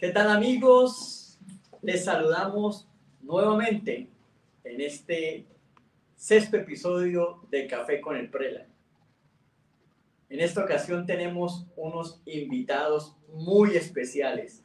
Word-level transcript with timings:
¿Qué 0.00 0.08
tal 0.12 0.30
amigos? 0.30 1.38
Les 1.82 2.06
saludamos 2.06 2.88
nuevamente 3.20 4.08
en 4.64 4.80
este 4.80 5.44
sexto 6.16 6.56
episodio 6.56 7.46
de 7.50 7.66
Café 7.66 8.00
con 8.00 8.16
el 8.16 8.30
Prela. 8.30 8.66
En 10.30 10.40
esta 10.40 10.64
ocasión 10.64 11.04
tenemos 11.04 11.66
unos 11.76 12.22
invitados 12.24 13.14
muy 13.34 13.76
especiales, 13.76 14.64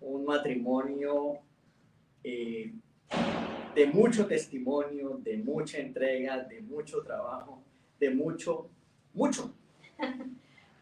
un 0.00 0.24
matrimonio 0.24 1.40
eh, 2.22 2.72
de 3.74 3.86
mucho 3.88 4.24
testimonio, 4.28 5.18
de 5.20 5.36
mucha 5.36 5.78
entrega, 5.78 6.44
de 6.44 6.60
mucho 6.60 7.02
trabajo, 7.02 7.60
de 7.98 8.10
mucho, 8.10 8.68
mucho. 9.14 9.52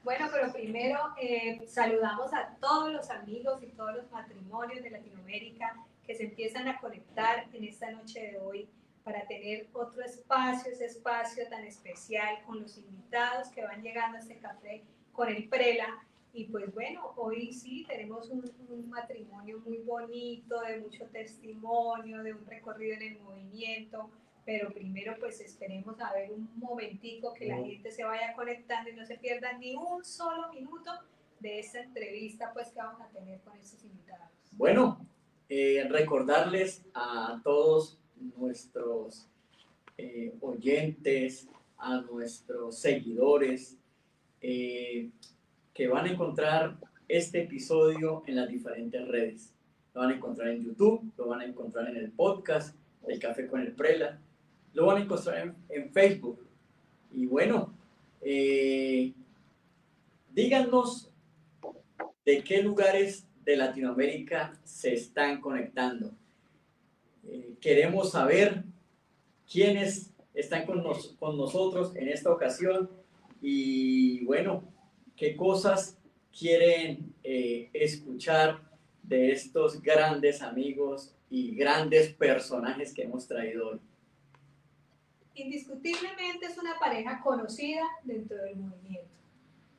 Bueno, 0.04 0.26
pero 0.32 0.52
primero 0.52 0.98
eh, 1.16 1.64
saludamos 1.68 2.32
a 2.32 2.51
todos 2.62 2.92
los 2.92 3.10
amigos 3.10 3.60
y 3.60 3.66
todos 3.72 3.96
los 3.96 4.10
matrimonios 4.12 4.84
de 4.84 4.90
Latinoamérica 4.90 5.76
que 6.06 6.14
se 6.14 6.22
empiezan 6.22 6.68
a 6.68 6.78
conectar 6.78 7.48
en 7.52 7.64
esta 7.64 7.90
noche 7.90 8.20
de 8.20 8.38
hoy 8.38 8.68
para 9.02 9.26
tener 9.26 9.66
otro 9.72 10.00
espacio, 10.04 10.70
ese 10.70 10.84
espacio 10.84 11.48
tan 11.48 11.64
especial 11.64 12.38
con 12.46 12.60
los 12.60 12.78
invitados 12.78 13.48
que 13.48 13.64
van 13.64 13.82
llegando 13.82 14.16
a 14.16 14.20
este 14.20 14.38
café 14.38 14.84
con 15.12 15.28
el 15.28 15.48
Prela. 15.48 16.06
Y 16.32 16.44
pues 16.44 16.72
bueno, 16.72 17.12
hoy 17.16 17.52
sí 17.52 17.84
tenemos 17.88 18.30
un, 18.30 18.48
un, 18.68 18.88
matrimonio 18.88 19.58
muy 19.66 19.78
bonito, 19.78 20.60
de 20.60 20.78
mucho 20.78 21.04
testimonio, 21.06 22.22
de 22.22 22.32
un 22.32 22.46
recorrido 22.46 22.94
en 22.94 23.02
el 23.02 23.18
movimiento, 23.18 24.08
pero 24.44 24.72
primero 24.72 25.16
pues 25.18 25.40
esperemos 25.40 26.00
a 26.00 26.12
ver 26.12 26.30
un 26.30 26.48
momentico 26.54 27.34
que 27.34 27.46
la 27.46 27.56
gente 27.56 27.90
se 27.90 28.04
vaya 28.04 28.32
conectando 28.34 28.88
y 28.88 28.94
no 28.94 29.04
se 29.04 29.18
pierda 29.18 29.52
ni 29.58 29.74
un 29.74 30.04
solo 30.04 30.48
minuto 30.52 30.92
de 31.42 31.58
esta 31.58 31.80
entrevista 31.80 32.52
pues 32.54 32.68
que 32.68 32.78
vamos 32.78 33.00
a 33.00 33.08
tener 33.08 33.40
con 33.40 33.56
estos 33.56 33.82
invitados. 33.84 34.28
Bueno, 34.52 35.04
eh, 35.48 35.84
recordarles 35.90 36.84
a 36.94 37.40
todos 37.42 37.98
nuestros 38.36 39.26
eh, 39.98 40.32
oyentes, 40.40 41.48
a 41.78 42.00
nuestros 42.00 42.78
seguidores, 42.78 43.76
eh, 44.40 45.10
que 45.74 45.88
van 45.88 46.06
a 46.06 46.12
encontrar 46.12 46.78
este 47.08 47.42
episodio 47.42 48.22
en 48.26 48.36
las 48.36 48.48
diferentes 48.48 49.06
redes. 49.08 49.52
Lo 49.94 50.02
van 50.02 50.10
a 50.10 50.14
encontrar 50.14 50.48
en 50.48 50.64
YouTube, 50.64 51.12
lo 51.18 51.26
van 51.26 51.40
a 51.40 51.44
encontrar 51.44 51.88
en 51.88 51.96
el 51.96 52.12
podcast 52.12 52.76
El 53.06 53.18
Café 53.18 53.48
con 53.48 53.60
el 53.60 53.72
Prela, 53.72 54.20
lo 54.74 54.86
van 54.86 54.98
a 54.98 55.00
encontrar 55.00 55.54
en, 55.68 55.92
Facebook. 55.92 56.38
Y 57.10 57.26
bueno, 57.26 57.74
díganos 60.30 61.11
de 62.32 62.42
qué 62.42 62.62
lugares 62.62 63.26
de 63.44 63.56
Latinoamérica 63.56 64.58
se 64.64 64.94
están 64.94 65.38
conectando. 65.38 66.14
Eh, 67.28 67.56
queremos 67.60 68.12
saber 68.12 68.64
quiénes 69.50 70.14
están 70.32 70.64
con, 70.64 70.82
con 71.18 71.36
nosotros 71.36 71.94
en 71.94 72.08
esta 72.08 72.32
ocasión 72.32 72.88
y 73.42 74.24
bueno, 74.24 74.64
qué 75.14 75.36
cosas 75.36 75.98
quieren 76.34 77.12
eh, 77.22 77.68
escuchar 77.74 78.62
de 79.02 79.32
estos 79.32 79.82
grandes 79.82 80.40
amigos 80.40 81.14
y 81.28 81.54
grandes 81.54 82.14
personajes 82.14 82.94
que 82.94 83.02
hemos 83.02 83.28
traído 83.28 83.72
hoy 83.72 83.80
indiscutiblemente 85.34 86.44
es 86.44 86.58
una 86.58 86.78
pareja 86.78 87.22
conocida 87.22 87.84
dentro 88.04 88.36
del 88.36 88.54
movimiento, 88.56 89.08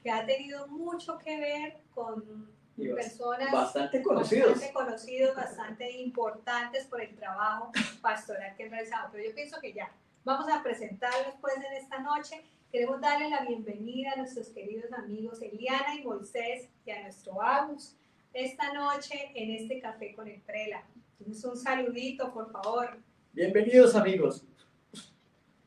que 0.01 0.09
ha 0.09 0.25
tenido 0.25 0.67
mucho 0.67 1.19
que 1.19 1.39
ver 1.39 1.82
con 1.93 2.47
personas 2.75 3.51
bastante 3.51 4.01
conocidos. 4.01 4.51
bastante 4.51 4.73
conocidos, 4.73 5.35
bastante 5.35 5.91
importantes 5.91 6.85
por 6.85 7.01
el 7.01 7.15
trabajo 7.15 7.71
pastoral 8.01 8.55
que 8.55 8.63
han 8.63 8.71
realizado. 8.71 9.09
Pero 9.11 9.29
yo 9.29 9.35
pienso 9.35 9.57
que 9.61 9.73
ya, 9.73 9.91
vamos 10.23 10.47
a 10.49 10.63
presentarlos 10.63 11.35
pues 11.41 11.55
en 11.57 11.73
esta 11.73 11.99
noche. 11.99 12.43
Queremos 12.71 12.99
darle 13.01 13.29
la 13.29 13.45
bienvenida 13.45 14.13
a 14.13 14.17
nuestros 14.17 14.49
queridos 14.49 14.91
amigos 14.93 15.41
Eliana 15.41 15.95
y 15.95 16.03
Moisés 16.03 16.69
y 16.85 16.91
a 16.91 17.03
nuestro 17.03 17.41
Agus 17.41 17.95
esta 18.33 18.73
noche 18.73 19.31
en 19.35 19.51
este 19.51 19.79
café 19.79 20.15
con 20.15 20.27
el 20.27 20.41
Prela. 20.41 20.83
Entonces 21.19 21.45
un 21.45 21.55
saludito, 21.55 22.33
por 22.33 22.51
favor. 22.51 22.97
Bienvenidos 23.31 23.95
amigos. 23.95 24.43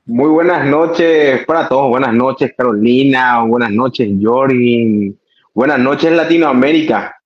Muy 0.04 0.28
buenas 0.28 0.66
noches 0.66 1.44
para 1.46 1.68
todos. 1.68 1.88
Buenas 1.90 2.12
noches, 2.12 2.52
Carolina. 2.56 3.42
Buenas 3.44 3.70
noches, 3.70 4.08
Jorgin. 4.20 5.18
Buenas 5.56 5.78
noches, 5.78 6.12
Latinoamérica. 6.12 7.16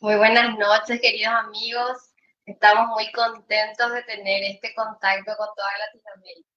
Muy 0.00 0.16
buenas 0.16 0.58
noches, 0.58 1.00
queridos 1.00 1.32
amigos. 1.32 2.12
Estamos 2.44 2.88
muy 2.88 3.08
contentos 3.12 3.92
de 3.92 4.02
tener 4.02 4.42
este 4.50 4.74
contacto 4.74 5.30
con 5.38 5.46
toda 5.54 5.68
Latinoamérica. 5.78 6.48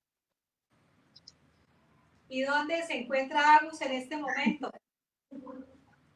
¿Y 2.28 2.42
dónde 2.42 2.82
se 2.88 3.02
encuentra 3.02 3.58
Agus 3.58 3.80
en 3.84 3.92
este 3.92 4.18
momento? 4.18 4.72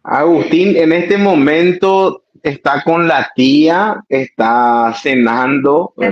Agustín, 0.02 0.76
en 0.76 0.92
este 0.92 1.20
momento 1.20 2.26
está 2.42 2.84
con 2.84 3.08
la 3.08 3.32
tía, 3.36 4.04
está 4.10 4.92
cenando, 5.00 5.94
se 5.96 6.08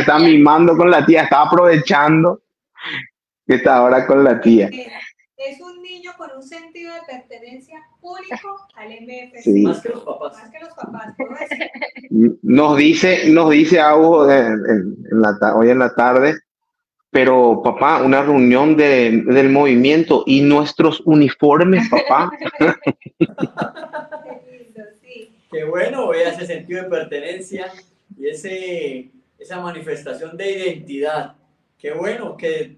está, 0.00 0.18
mimando, 0.18 0.76
con 0.76 0.90
la 0.90 1.06
tía, 1.06 1.22
está 1.22 1.42
aprovechando 1.42 2.42
que 3.46 3.54
está 3.54 3.76
ahora 3.76 4.04
con 4.04 4.24
la 4.24 4.40
tía. 4.40 4.68
Es 5.36 5.60
un 5.60 5.82
niño 5.82 6.12
con 6.16 6.30
un 6.34 6.42
sentido 6.42 6.94
de 6.94 7.00
pertenencia 7.06 7.78
único 8.00 8.56
al 8.74 8.88
MF. 8.88 9.46
Más 9.64 9.82
que 9.82 9.90
los 9.90 10.02
papás. 10.02 10.32
Más 10.32 10.50
que 10.50 10.58
los 10.60 10.74
papás. 10.74 11.14
Nos 12.42 12.76
dice, 12.78 13.28
nos 13.28 13.50
dice 13.50 13.78
algo 13.78 14.20
hoy 14.20 15.70
en 15.70 15.78
la 15.78 15.94
tarde, 15.94 16.38
pero 17.10 17.60
papá, 17.62 18.02
una 18.02 18.22
reunión 18.22 18.76
del 18.76 19.50
movimiento 19.50 20.24
y 20.26 20.40
nuestros 20.40 21.02
uniformes, 21.04 21.86
papá. 21.90 22.30
Qué 25.50 25.64
bueno, 25.64 26.08
vea 26.08 26.30
ese 26.30 26.46
sentido 26.46 26.82
de 26.82 26.90
pertenencia 26.90 27.72
y 28.18 28.28
ese, 28.28 29.10
esa 29.38 29.60
manifestación 29.60 30.36
de 30.36 30.50
identidad. 30.50 31.34
Qué 31.78 31.92
bueno 31.92 32.36
que 32.36 32.76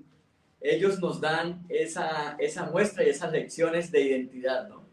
ellos 0.60 0.98
nos 1.00 1.20
dan 1.20 1.64
esa, 1.68 2.36
esa 2.38 2.66
muestra 2.66 3.04
y 3.04 3.10
esas 3.10 3.32
lecciones 3.32 3.90
de 3.90 4.00
identidad, 4.02 4.68
¿no? 4.68 4.86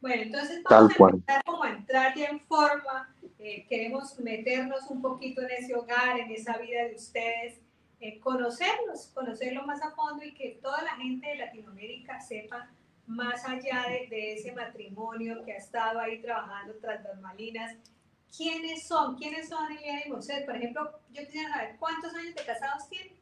Bueno, 0.00 0.22
entonces 0.22 0.62
vamos 0.64 0.92
a 0.98 1.10
empezar 1.10 1.44
como 1.44 1.62
a 1.62 1.70
entrar 1.70 2.16
ya 2.16 2.26
en 2.26 2.40
forma. 2.40 3.14
Eh, 3.38 3.64
queremos 3.68 4.18
meternos 4.18 4.90
un 4.90 5.00
poquito 5.00 5.42
en 5.42 5.50
ese 5.50 5.74
hogar, 5.76 6.18
en 6.18 6.30
esa 6.32 6.58
vida 6.58 6.84
de 6.88 6.96
ustedes, 6.96 7.60
eh, 8.00 8.18
conocerlos, 8.18 9.12
conocerlos 9.14 9.64
más 9.64 9.80
a 9.80 9.92
fondo 9.92 10.24
y 10.24 10.34
que 10.34 10.58
toda 10.60 10.82
la 10.82 10.96
gente 10.96 11.28
de 11.28 11.36
Latinoamérica 11.36 12.20
sepa 12.20 12.68
más 13.06 13.44
allá 13.48 13.86
de, 13.88 14.32
ese 14.32 14.52
matrimonio 14.52 15.44
que 15.44 15.52
ha 15.52 15.56
estado 15.58 16.00
ahí 16.00 16.20
trabajando 16.20 16.74
tras 16.80 17.04
las 17.04 17.20
malinas, 17.20 17.76
¿quiénes 18.36 18.88
son? 18.88 19.16
¿Quiénes 19.16 19.48
son 19.48 19.70
Eliana 19.70 20.02
y 20.04 20.10
Moisés? 20.10 20.44
Por 20.44 20.56
ejemplo, 20.56 20.90
yo 21.10 21.24
quisiera 21.24 21.48
saber 21.50 21.76
cuántos 21.78 22.12
años 22.14 22.34
de 22.34 22.44
casados 22.44 22.88
tienen. 22.88 23.21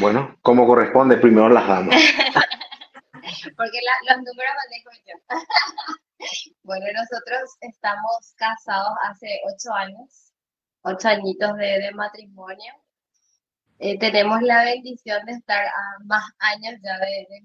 Bueno, 0.00 0.38
como 0.40 0.66
corresponde, 0.66 1.18
primero 1.18 1.48
las 1.50 1.68
damas. 1.68 1.96
Porque 3.56 3.78
los 4.08 4.16
números 4.18 4.52
manejo 4.56 4.90
yo. 5.06 5.14
bueno, 6.62 6.86
nosotros 6.94 7.50
estamos 7.60 8.34
casados 8.36 8.92
hace 9.04 9.40
ocho 9.44 9.72
años, 9.74 10.32
ocho 10.82 11.08
añitos 11.08 11.56
de, 11.56 11.80
de 11.80 11.92
matrimonio. 11.92 12.72
Eh, 13.78 13.98
tenemos 13.98 14.40
la 14.42 14.64
bendición 14.64 15.26
de 15.26 15.32
estar 15.32 15.66
a 15.66 16.04
más 16.04 16.24
años 16.38 16.74
ya 16.82 16.98
de, 16.98 17.26
de 17.28 17.42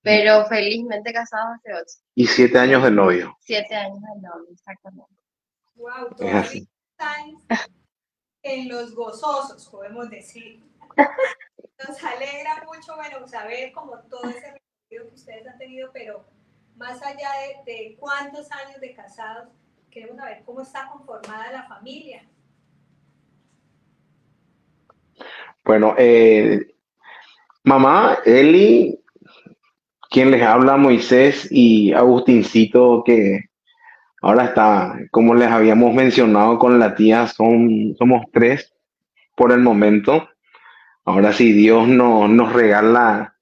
pero 0.00 0.46
felizmente 0.46 1.12
casados 1.12 1.56
hace 1.56 1.74
ocho. 1.74 2.04
Y 2.14 2.26
siete 2.26 2.58
años 2.58 2.82
de 2.84 2.92
novio. 2.92 3.36
Siete 3.40 3.74
años 3.74 4.00
de 4.00 4.20
novio, 4.22 4.48
exactamente. 4.52 5.20
Wow, 5.74 6.14
todos 6.16 6.54
están 6.54 7.34
en 8.42 8.68
los 8.68 8.94
gozosos, 8.94 9.66
podemos 9.68 10.08
decir. 10.08 10.62
Nos 10.96 12.04
alegra 12.04 12.64
mucho, 12.66 12.96
bueno, 12.96 13.26
saber 13.28 13.72
como 13.72 13.98
todo 14.10 14.30
ese 14.30 14.52
recorrido 14.52 15.08
que 15.08 15.14
ustedes 15.14 15.46
han 15.46 15.58
tenido, 15.58 15.90
pero 15.92 16.24
más 16.76 17.02
allá 17.02 17.28
de, 17.64 17.72
de 17.72 17.96
cuántos 17.98 18.50
años 18.52 18.80
de 18.80 18.94
casados, 18.94 19.48
queremos 19.90 20.16
saber 20.16 20.42
cómo 20.44 20.60
está 20.60 20.88
conformada 20.88 21.52
la 21.52 21.62
familia. 21.64 22.26
Bueno, 25.64 25.94
eh, 25.98 26.74
mamá, 27.64 28.18
Eli, 28.24 29.00
quien 30.10 30.30
les 30.30 30.42
habla, 30.42 30.76
Moisés 30.76 31.48
y 31.50 31.92
Agustincito, 31.92 33.02
que 33.04 33.40
ahora 34.22 34.44
está, 34.44 34.98
como 35.10 35.34
les 35.34 35.48
habíamos 35.48 35.92
mencionado 35.92 36.58
con 36.58 36.78
la 36.78 36.94
tía, 36.94 37.26
son, 37.26 37.94
somos 37.98 38.26
tres 38.32 38.72
por 39.34 39.50
el 39.50 39.60
momento. 39.60 40.28
Ahora 41.06 41.32
sí, 41.32 41.52
Dios 41.52 41.86
no, 41.86 42.26
nos 42.26 42.52
regala 42.52 43.36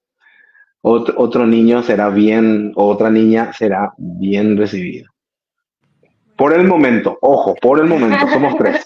otro, 0.81 1.15
otro 1.17 1.47
niño 1.47 1.81
será 1.81 2.09
bien, 2.09 2.71
o 2.75 2.87
otra 2.87 3.09
niña 3.09 3.51
será 3.53 3.93
bien 3.97 4.55
recibida. 4.55 5.11
Por 6.37 6.53
el 6.53 6.67
momento, 6.67 7.17
ojo, 7.21 7.55
por 7.55 7.79
el 7.79 7.85
momento, 7.85 8.27
somos 8.33 8.55
tres. 8.57 8.85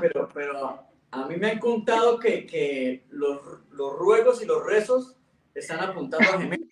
Pero, 0.00 0.28
pero 0.32 0.86
a 1.10 1.26
mí 1.26 1.36
me 1.36 1.50
han 1.50 1.58
contado 1.58 2.20
que, 2.20 2.46
que 2.46 3.06
los, 3.10 3.40
los 3.72 3.92
ruegos 3.98 4.40
y 4.40 4.46
los 4.46 4.64
rezos 4.64 5.16
están 5.52 5.80
apuntando 5.80 6.30
a 6.30 6.38
gemelos. 6.38 6.68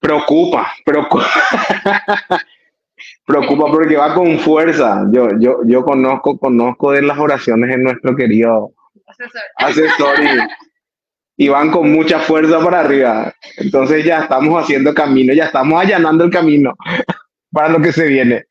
Preocupa, 0.00 0.72
preocupa. 0.84 1.24
preocupa 3.26 3.66
porque 3.70 3.96
va 3.96 4.12
con 4.12 4.38
fuerza. 4.40 5.06
Yo, 5.12 5.28
yo, 5.38 5.60
yo 5.64 5.84
conozco, 5.84 6.36
conozco 6.36 6.90
de 6.90 7.02
las 7.02 7.18
oraciones 7.18 7.74
en 7.74 7.84
nuestro 7.84 8.16
querido 8.16 8.74
Asesor. 9.56 10.16
y, 11.36 11.48
van 11.48 11.70
con 11.70 11.92
mucha 11.92 12.20
fuerza 12.20 12.62
para 12.62 12.80
arriba. 12.80 13.34
Entonces 13.56 14.04
ya 14.04 14.22
estamos 14.22 14.62
haciendo 14.62 14.94
camino, 14.94 15.32
ya 15.32 15.46
estamos 15.46 15.82
allanando 15.82 16.24
el 16.24 16.30
camino 16.30 16.74
para 17.52 17.68
lo 17.68 17.80
que 17.80 17.92
se 17.92 18.06
viene. 18.06 18.44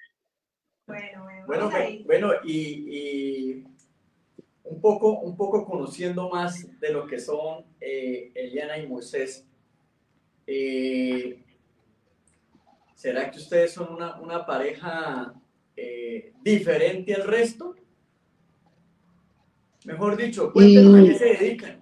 Bueno, 0.85 1.25
bueno, 1.47 1.71
Bueno, 2.05 2.31
y, 2.44 3.63
un, 4.63 4.81
poco, 4.81 5.19
un 5.19 5.35
poco 5.35 5.65
conociendo 5.65 6.29
más 6.29 6.79
de 6.79 6.91
lo 6.91 7.05
que 7.05 7.19
son 7.19 7.65
eh, 7.79 8.31
Eliana 8.35 8.77
y 8.77 8.88
Moisés, 8.88 9.45
eh, 10.45 11.41
¿será 12.95 13.31
que 13.31 13.38
ustedes 13.38 13.73
son 13.73 13.94
una, 13.94 14.19
una 14.19 14.45
pareja 14.45 15.33
eh, 15.75 16.33
diferente 16.41 17.13
al 17.13 17.27
resto? 17.27 17.75
Mejor 19.85 20.18
dicho, 20.18 20.51
cuéntenos 20.51 20.95
a 20.95 21.01
Y- 21.01 21.07
qué 21.07 21.15
se 21.15 21.25
dedican. 21.25 21.80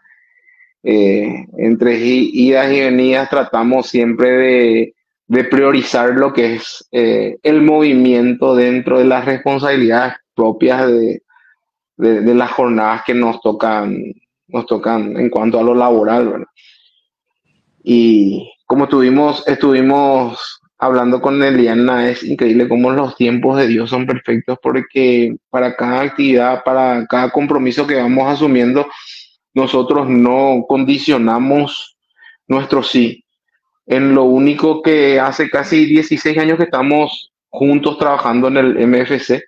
Eh, 0.81 1.45
entre 1.57 1.97
idas 1.97 2.71
y 2.71 2.79
venidas 2.79 3.29
tratamos 3.29 3.87
siempre 3.87 4.29
de, 4.31 4.95
de 5.27 5.43
priorizar 5.43 6.11
lo 6.15 6.31
que 6.33 6.55
es 6.55 6.87
eh, 6.91 7.37
el 7.43 7.61
movimiento 7.61 8.55
dentro 8.55 8.97
de 8.97 9.05
las 9.05 9.25
responsabilidades 9.25 10.13
propias 10.33 10.87
de, 10.87 11.21
de, 11.97 12.21
de 12.21 12.33
las 12.33 12.49
jornadas 12.51 13.03
que 13.05 13.13
nos 13.13 13.39
tocan, 13.41 14.01
nos 14.49 14.65
tocan 14.65 15.17
en 15.17 15.29
cuanto 15.29 15.59
a 15.59 15.63
lo 15.63 15.73
laboral, 15.73 16.27
¿verdad? 16.27 16.47
Y 17.83 18.51
como 18.65 18.87
tuvimos, 18.87 19.47
estuvimos 19.47 20.59
hablando 20.77 21.21
con 21.21 21.41
Eliana, 21.43 22.09
es 22.09 22.23
increíble 22.23 22.69
cómo 22.69 22.91
los 22.91 23.15
tiempos 23.15 23.57
de 23.57 23.67
Dios 23.67 23.89
son 23.89 24.05
perfectos 24.05 24.57
porque 24.61 25.35
para 25.49 25.75
cada 25.75 26.01
actividad, 26.01 26.63
para 26.63 27.05
cada 27.07 27.29
compromiso 27.31 27.85
que 27.85 27.95
vamos 27.95 28.27
asumiendo, 28.27 28.87
nosotros 29.53 30.07
no 30.07 30.65
condicionamos 30.67 31.97
nuestro 32.47 32.83
sí. 32.83 33.23
En 33.85 34.13
lo 34.13 34.23
único 34.23 34.81
que 34.81 35.19
hace 35.19 35.49
casi 35.49 35.85
16 35.85 36.37
años 36.37 36.57
que 36.57 36.65
estamos 36.65 37.31
juntos 37.49 37.97
trabajando 37.97 38.47
en 38.47 38.57
el 38.57 38.87
MFC. 38.87 39.43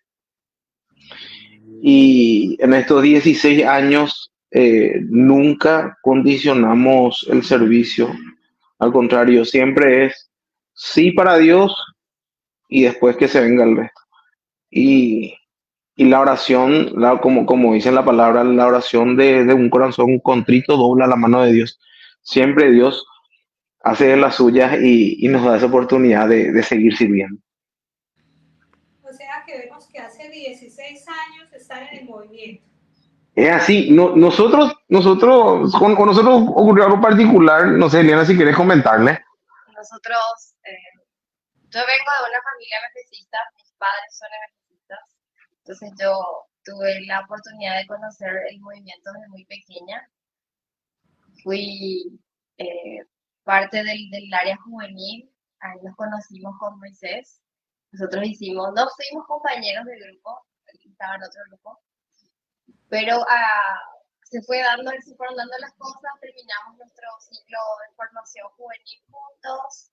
Y 1.83 2.57
en 2.59 2.73
estos 2.73 3.01
16 3.01 3.65
años 3.65 4.30
eh, 4.51 4.99
nunca 5.09 5.97
condicionamos 6.01 7.25
el 7.29 7.43
servicio. 7.43 8.09
Al 8.79 8.91
contrario, 8.91 9.45
siempre 9.45 10.05
es 10.05 10.29
sí 10.73 11.11
para 11.11 11.37
Dios 11.37 11.75
y 12.69 12.83
después 12.83 13.17
que 13.17 13.27
se 13.27 13.41
venga 13.41 13.63
el 13.63 13.77
resto. 13.77 14.01
Y, 14.69 15.35
y 15.95 16.05
la 16.05 16.21
oración, 16.21 16.91
la- 16.95 17.19
como, 17.19 17.45
como 17.45 17.73
dice 17.73 17.91
la 17.91 18.03
palabra, 18.05 18.43
la 18.43 18.67
oración 18.67 19.15
de, 19.17 19.43
de 19.45 19.53
un 19.53 19.69
corazón 19.69 20.19
contrito 20.19 20.77
dobla 20.77 21.07
la 21.07 21.15
mano 21.15 21.41
de 21.43 21.51
Dios. 21.53 21.79
Siempre 22.21 22.71
Dios 22.71 23.05
hace 23.83 24.15
las 24.15 24.35
suyas 24.35 24.77
y, 24.81 25.25
y 25.25 25.27
nos 25.27 25.43
da 25.43 25.57
esa 25.57 25.65
oportunidad 25.65 26.27
de, 26.29 26.51
de 26.51 26.63
seguir 26.63 26.95
sirviendo. 26.95 27.41
O 29.03 29.13
sea 29.13 29.43
que 29.45 29.57
vemos 29.57 29.87
que 29.91 29.99
hace 29.99 30.29
16 30.29 31.05
años 31.07 31.51
están 31.53 31.87
en 31.87 31.99
el 31.99 32.05
movimiento. 32.05 32.63
Es 33.35 33.49
así, 33.49 33.91
no, 33.91 34.15
nosotros, 34.15 34.73
nosotros, 34.89 35.71
con, 35.79 35.93
nosotros 35.93 36.43
ocurrió 36.49 36.85
algo 36.85 37.01
particular, 37.01 37.65
no 37.67 37.89
sé, 37.89 38.01
Eliana, 38.01 38.25
si 38.25 38.35
quieres 38.35 38.55
comentarle. 38.55 39.23
Nosotros, 39.73 40.55
eh, 40.63 40.99
yo 41.69 41.79
vengo 41.79 42.11
de 42.19 42.29
una 42.29 42.41
familia 42.43 42.77
MFCista, 42.91 43.37
mis 43.55 43.71
padres 43.77 44.17
son 44.19 44.27
MFCistas, 44.49 45.17
entonces 45.59 45.91
yo 45.99 46.45
tuve 46.65 47.05
la 47.07 47.21
oportunidad 47.21 47.77
de 47.77 47.87
conocer 47.87 48.31
el 48.49 48.59
movimiento 48.59 49.11
desde 49.13 49.29
muy 49.29 49.45
pequeña. 49.45 50.07
Fui 51.43 52.19
eh, 52.57 52.99
parte 53.43 53.77
del, 53.77 54.33
área 54.33 54.57
juvenil, 54.57 55.31
ahí 55.61 55.77
nos 55.83 55.95
conocimos 55.95 56.53
con 56.59 56.77
Moisés. 56.79 57.41
Nosotros 57.91 58.25
hicimos, 58.25 58.73
no 58.75 58.87
fuimos 58.89 59.25
compañeros 59.25 59.85
del 59.85 60.03
grupo, 60.11 60.45
estaba 60.65 61.15
en 61.15 61.23
otro 61.23 61.41
grupo, 61.49 61.79
pero 62.91 63.23
ah, 63.25 63.79
se 64.23 64.41
fue 64.41 64.59
dando, 64.59 64.91
se 64.99 65.15
fueron 65.15 65.37
dando 65.37 65.57
las 65.59 65.73
cosas, 65.75 66.11
terminamos 66.19 66.77
nuestro 66.77 67.07
ciclo 67.21 67.57
de 67.87 67.95
formación 67.95 68.49
juvenil 68.57 68.99
juntos 69.09 69.91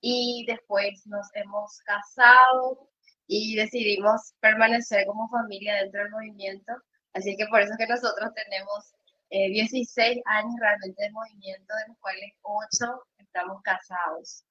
y 0.00 0.46
después 0.46 1.04
nos 1.06 1.26
hemos 1.34 1.80
casado 1.80 2.88
y 3.26 3.56
decidimos 3.56 4.32
permanecer 4.38 5.06
como 5.06 5.28
familia 5.28 5.74
dentro 5.82 6.02
del 6.02 6.12
movimiento. 6.12 6.72
Así 7.14 7.36
que 7.36 7.46
por 7.48 7.62
eso 7.62 7.74
que 7.76 7.88
nosotros 7.88 8.30
tenemos 8.34 8.94
eh, 9.30 9.50
16 9.50 10.22
años 10.26 10.54
realmente 10.60 11.02
de 11.02 11.10
movimiento, 11.10 11.74
de 11.74 11.88
los 11.88 11.98
cuales 11.98 12.30
8 12.42 13.02
estamos 13.18 13.60
casados. 13.62 14.44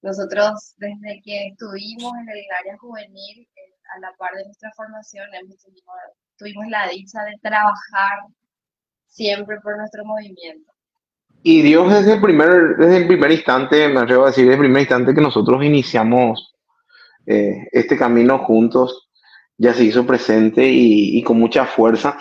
Nosotros 0.00 0.72
desde 0.78 1.20
que 1.22 1.48
estuvimos 1.48 2.12
en 2.16 2.30
el 2.30 2.44
área 2.60 2.78
juvenil, 2.78 3.46
a 3.94 4.00
la 4.00 4.12
par 4.18 4.30
de 4.36 4.44
nuestra 4.44 4.70
formación, 4.76 5.26
tenido- 5.30 5.56
tuvimos 6.36 6.66
la 6.68 6.88
dicha 6.88 7.22
de 7.24 7.32
trabajar 7.42 8.18
siempre 9.06 9.60
por 9.60 9.76
nuestro 9.76 10.04
movimiento. 10.04 10.72
Y 11.42 11.62
Dios 11.62 11.92
desde 11.92 12.14
el 12.14 12.20
primer, 12.20 12.76
desde 12.76 12.98
el 12.98 13.06
primer 13.06 13.32
instante, 13.32 13.88
me 13.88 14.00
atrevo 14.00 14.24
a 14.24 14.26
decir, 14.28 14.44
desde 14.44 14.54
el 14.54 14.60
primer 14.60 14.80
instante 14.82 15.14
que 15.14 15.20
nosotros 15.20 15.62
iniciamos 15.64 16.54
eh, 17.26 17.66
este 17.72 17.96
camino 17.96 18.38
juntos, 18.38 19.08
ya 19.58 19.72
se 19.74 19.84
hizo 19.84 20.06
presente 20.06 20.66
y, 20.66 21.18
y 21.18 21.22
con 21.22 21.38
mucha 21.38 21.64
fuerza, 21.66 22.16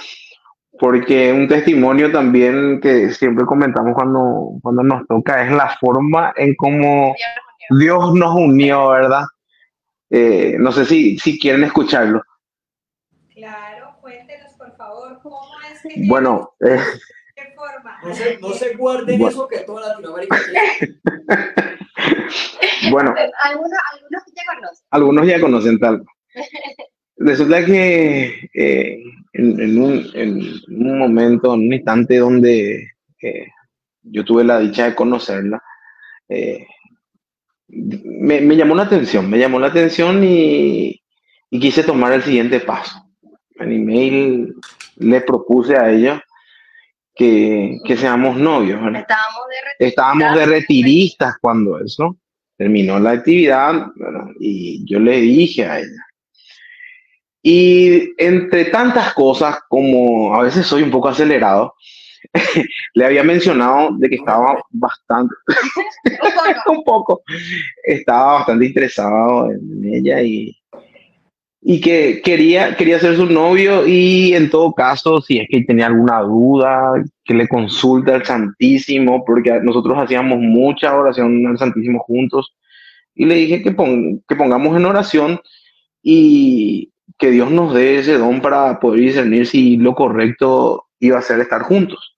porque 0.79 1.31
un 1.31 1.47
testimonio 1.47 2.11
también 2.11 2.79
que 2.81 3.11
siempre 3.11 3.45
comentamos 3.45 3.93
cuando, 3.95 4.53
cuando 4.61 4.83
nos 4.83 5.07
toca 5.07 5.43
es 5.45 5.51
la 5.51 5.69
forma 5.79 6.33
en 6.35 6.55
cómo 6.55 7.13
Dios 7.79 8.13
nos 8.15 8.35
unió, 8.35 8.89
¿verdad? 8.89 9.23
Eh, 10.11 10.57
no 10.59 10.71
sé 10.71 10.85
si, 10.85 11.17
si 11.17 11.39
quieren 11.39 11.63
escucharlo. 11.63 12.21
Claro, 13.33 13.95
cuéntenos 14.01 14.51
por 14.53 14.75
favor 14.75 15.19
cómo 15.23 15.39
es 15.71 15.81
que 15.81 16.01
Bueno, 16.07 16.53
eh, 16.67 16.79
qué 17.35 17.53
forma. 17.55 17.97
No 18.03 18.13
se, 18.13 18.37
no 18.39 18.49
se 18.49 18.75
guarden 18.75 19.17
Bueno. 19.19 19.29
eso 19.29 19.47
que 19.47 19.59
toda 19.59 19.87
Latinoamérica 19.89 20.37
tiene. 20.51 20.99
bueno, 22.91 23.13
Algunos, 23.43 23.71
algunos 23.93 24.23
ya 24.35 24.43
conocen. 24.55 24.85
algunos 24.91 25.27
ya 25.27 25.39
conocen 25.39 25.79
tal. 25.79 26.03
Resulta 27.17 27.63
que 27.65 28.49
eh, 28.53 28.97
en, 29.33 29.59
en 29.61 29.81
un, 29.81 30.09
en 30.15 30.41
un 30.67 30.97
momento, 30.99 31.53
en 31.53 31.67
un 31.67 31.73
instante 31.73 32.17
donde 32.17 32.87
eh, 33.21 33.47
yo 34.01 34.25
tuve 34.25 34.43
la 34.43 34.59
dicha 34.59 34.85
de 34.85 34.95
conocerla, 34.95 35.61
eh, 36.29 36.65
me, 37.71 38.41
me 38.41 38.55
llamó 38.55 38.75
la 38.75 38.83
atención, 38.83 39.29
me 39.29 39.39
llamó 39.39 39.59
la 39.59 39.67
atención 39.67 40.23
y, 40.23 41.01
y 41.49 41.59
quise 41.59 41.83
tomar 41.83 42.13
el 42.13 42.23
siguiente 42.23 42.59
paso. 42.59 43.07
En 43.55 43.71
email 43.71 44.55
le 44.97 45.21
propuse 45.21 45.77
a 45.77 45.91
ella 45.91 46.23
que, 47.15 47.77
que 47.85 47.97
seamos 47.97 48.37
novios. 48.37 48.81
¿verdad? 48.81 49.01
Estábamos 49.01 49.47
de 49.49 49.55
retiro. 49.61 49.89
Estábamos 49.89 50.35
de 50.35 50.45
retiristas 50.45 51.35
cuando 51.41 51.79
eso 51.79 52.17
terminó 52.57 52.99
la 52.99 53.11
actividad 53.11 53.87
¿verdad? 53.95 54.27
y 54.39 54.85
yo 54.85 54.99
le 54.99 55.19
dije 55.21 55.65
a 55.65 55.79
ella. 55.79 56.05
Y 57.43 58.13
entre 58.23 58.65
tantas 58.65 59.13
cosas, 59.13 59.59
como 59.67 60.35
a 60.35 60.43
veces 60.43 60.67
soy 60.67 60.83
un 60.83 60.91
poco 60.91 61.09
acelerado, 61.09 61.73
le 62.93 63.05
había 63.05 63.23
mencionado 63.23 63.91
de 63.97 64.09
que 64.09 64.15
estaba 64.15 64.61
bastante, 64.71 65.33
Un 66.67 66.83
poco. 66.83 67.21
estaba 67.83 68.33
bastante 68.33 68.65
interesado 68.65 69.51
en 69.51 69.93
ella 69.93 70.21
y, 70.21 70.55
y 71.61 71.79
que 71.79 72.21
quería, 72.23 72.75
quería 72.75 72.99
ser 72.99 73.15
su 73.15 73.25
novio 73.27 73.85
y 73.85 74.33
en 74.33 74.49
todo 74.49 74.73
caso, 74.73 75.21
si 75.21 75.39
es 75.39 75.47
que 75.49 75.63
tenía 75.63 75.87
alguna 75.87 76.21
duda, 76.21 77.03
que 77.23 77.33
le 77.33 77.47
consulte 77.47 78.11
al 78.11 78.25
Santísimo, 78.25 79.23
porque 79.25 79.59
nosotros 79.61 79.97
hacíamos 79.97 80.39
mucha 80.39 80.95
oración 80.95 81.45
al 81.45 81.57
Santísimo 81.57 81.99
juntos 81.99 82.55
y 83.13 83.25
le 83.25 83.35
dije 83.35 83.61
que, 83.61 83.75
que 84.27 84.35
pongamos 84.35 84.75
en 84.75 84.85
oración 84.85 85.39
y 86.01 86.91
que 87.19 87.29
Dios 87.29 87.51
nos 87.51 87.73
dé 87.73 87.99
ese 87.99 88.17
don 88.17 88.41
para 88.41 88.79
poder 88.79 89.01
discernir 89.01 89.45
si 89.45 89.77
lo 89.77 89.93
correcto 89.93 90.87
iba 90.99 91.19
a 91.19 91.21
ser 91.21 91.39
estar 91.39 91.61
juntos. 91.61 92.10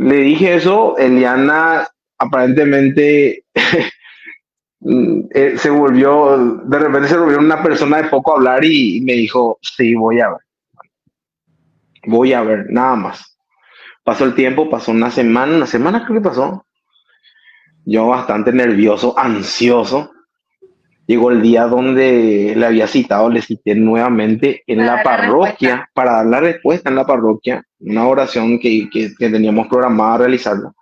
Le 0.00 0.16
dije 0.16 0.54
eso, 0.54 0.96
Eliana 0.96 1.86
aparentemente 2.16 3.44
mm, 4.80 5.20
eh, 5.30 5.58
se 5.58 5.68
volvió, 5.68 6.38
de 6.64 6.78
repente 6.78 7.08
se 7.08 7.18
volvió 7.18 7.38
una 7.38 7.62
persona 7.62 7.98
de 7.98 8.08
poco 8.08 8.34
hablar 8.34 8.64
y 8.64 9.02
me 9.02 9.12
dijo, 9.12 9.58
sí, 9.60 9.94
voy 9.94 10.20
a 10.20 10.30
ver. 10.30 10.38
Voy 12.06 12.32
a 12.32 12.40
ver, 12.40 12.70
nada 12.70 12.96
más. 12.96 13.38
Pasó 14.02 14.24
el 14.24 14.34
tiempo, 14.34 14.70
pasó 14.70 14.90
una 14.90 15.10
semana, 15.10 15.54
una 15.54 15.66
semana 15.66 16.06
creo 16.06 16.22
que 16.22 16.28
pasó. 16.28 16.64
Yo 17.84 18.06
bastante 18.06 18.54
nervioso, 18.54 19.18
ansioso. 19.18 20.12
Llegó 21.06 21.30
el 21.30 21.42
día 21.42 21.66
donde 21.66 22.54
le 22.56 22.66
había 22.66 22.86
citado, 22.86 23.28
le 23.28 23.42
cité 23.42 23.74
nuevamente 23.74 24.62
en 24.66 24.86
la 24.86 25.02
parroquia 25.02 25.90
para 25.92 26.12
dar 26.12 26.26
la 26.26 26.40
respuesta 26.40 26.88
en 26.88 26.96
la 26.96 27.06
parroquia, 27.06 27.62
una 27.80 28.06
oración 28.06 28.58
que, 28.58 28.88
que, 28.90 29.14
que 29.18 29.30
teníamos 29.30 29.68
programada 29.68 30.18
realizarla. 30.18 30.72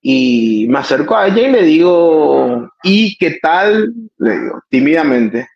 Y 0.00 0.66
me 0.68 0.80
acerco 0.80 1.16
a 1.16 1.28
ella 1.28 1.48
y 1.48 1.52
le 1.52 1.62
digo, 1.62 2.68
¿y 2.82 3.16
qué 3.18 3.38
tal? 3.40 3.94
Le 4.18 4.40
digo, 4.40 4.62
tímidamente. 4.68 5.48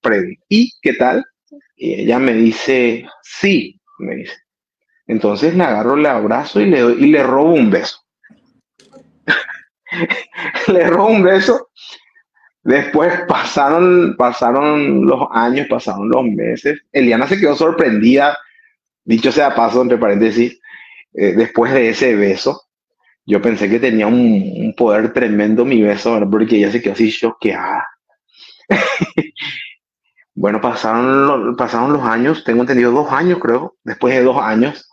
Pregunta. 0.00 0.44
¿Y 0.48 0.72
qué 0.82 0.92
tal? 0.94 1.24
Y 1.76 2.02
ella 2.02 2.18
me 2.18 2.34
dice, 2.34 3.06
sí, 3.22 3.80
me 3.98 4.16
dice. 4.16 4.36
Entonces 5.06 5.54
le 5.54 5.64
agarro, 5.64 5.96
le 5.96 6.08
abrazo 6.08 6.60
y 6.60 6.66
le, 6.66 6.80
doy, 6.80 7.04
y 7.04 7.06
le 7.06 7.22
robo 7.22 7.54
un 7.54 7.70
beso. 7.70 7.98
le 10.68 10.86
robo 10.86 11.08
un 11.08 11.22
beso. 11.22 11.70
Después 12.62 13.22
pasaron, 13.26 14.16
pasaron 14.18 15.06
los 15.06 15.26
años, 15.32 15.66
pasaron 15.70 16.10
los 16.10 16.24
meses. 16.24 16.78
Eliana 16.92 17.26
se 17.26 17.40
quedó 17.40 17.56
sorprendida, 17.56 18.36
dicho 19.08 19.32
sea 19.32 19.54
paso, 19.54 19.80
entre 19.82 19.96
paréntesis, 19.96 20.60
eh, 21.14 21.32
después 21.32 21.72
de 21.72 21.88
ese 21.88 22.14
beso. 22.14 22.62
Yo 23.24 23.40
pensé 23.42 23.68
que 23.68 23.80
tenía 23.80 24.06
un, 24.06 24.74
poder 24.76 25.12
tremendo 25.12 25.64
mi 25.64 25.82
beso, 25.82 26.18
porque 26.30 26.56
ella 26.56 26.70
se 26.70 26.80
quedó 26.80 26.92
así 26.92 27.10
choqueada. 27.10 27.86
bueno, 30.34 30.60
pasaron, 30.60 31.26
los, 31.26 31.56
pasaron 31.56 31.92
los 31.94 32.04
años, 32.04 32.44
tengo 32.44 32.62
entendido 32.62 32.92
dos 32.92 33.10
años, 33.10 33.38
creo. 33.40 33.76
Después 33.82 34.14
de 34.14 34.22
dos 34.22 34.40
años, 34.40 34.90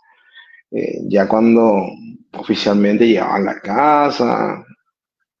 eh, 0.70 0.98
ya 1.08 1.28
cuando 1.28 1.86
oficialmente 2.32 3.06
llegaban 3.06 3.42
a 3.42 3.52
la 3.52 3.60
casa, 3.60 4.64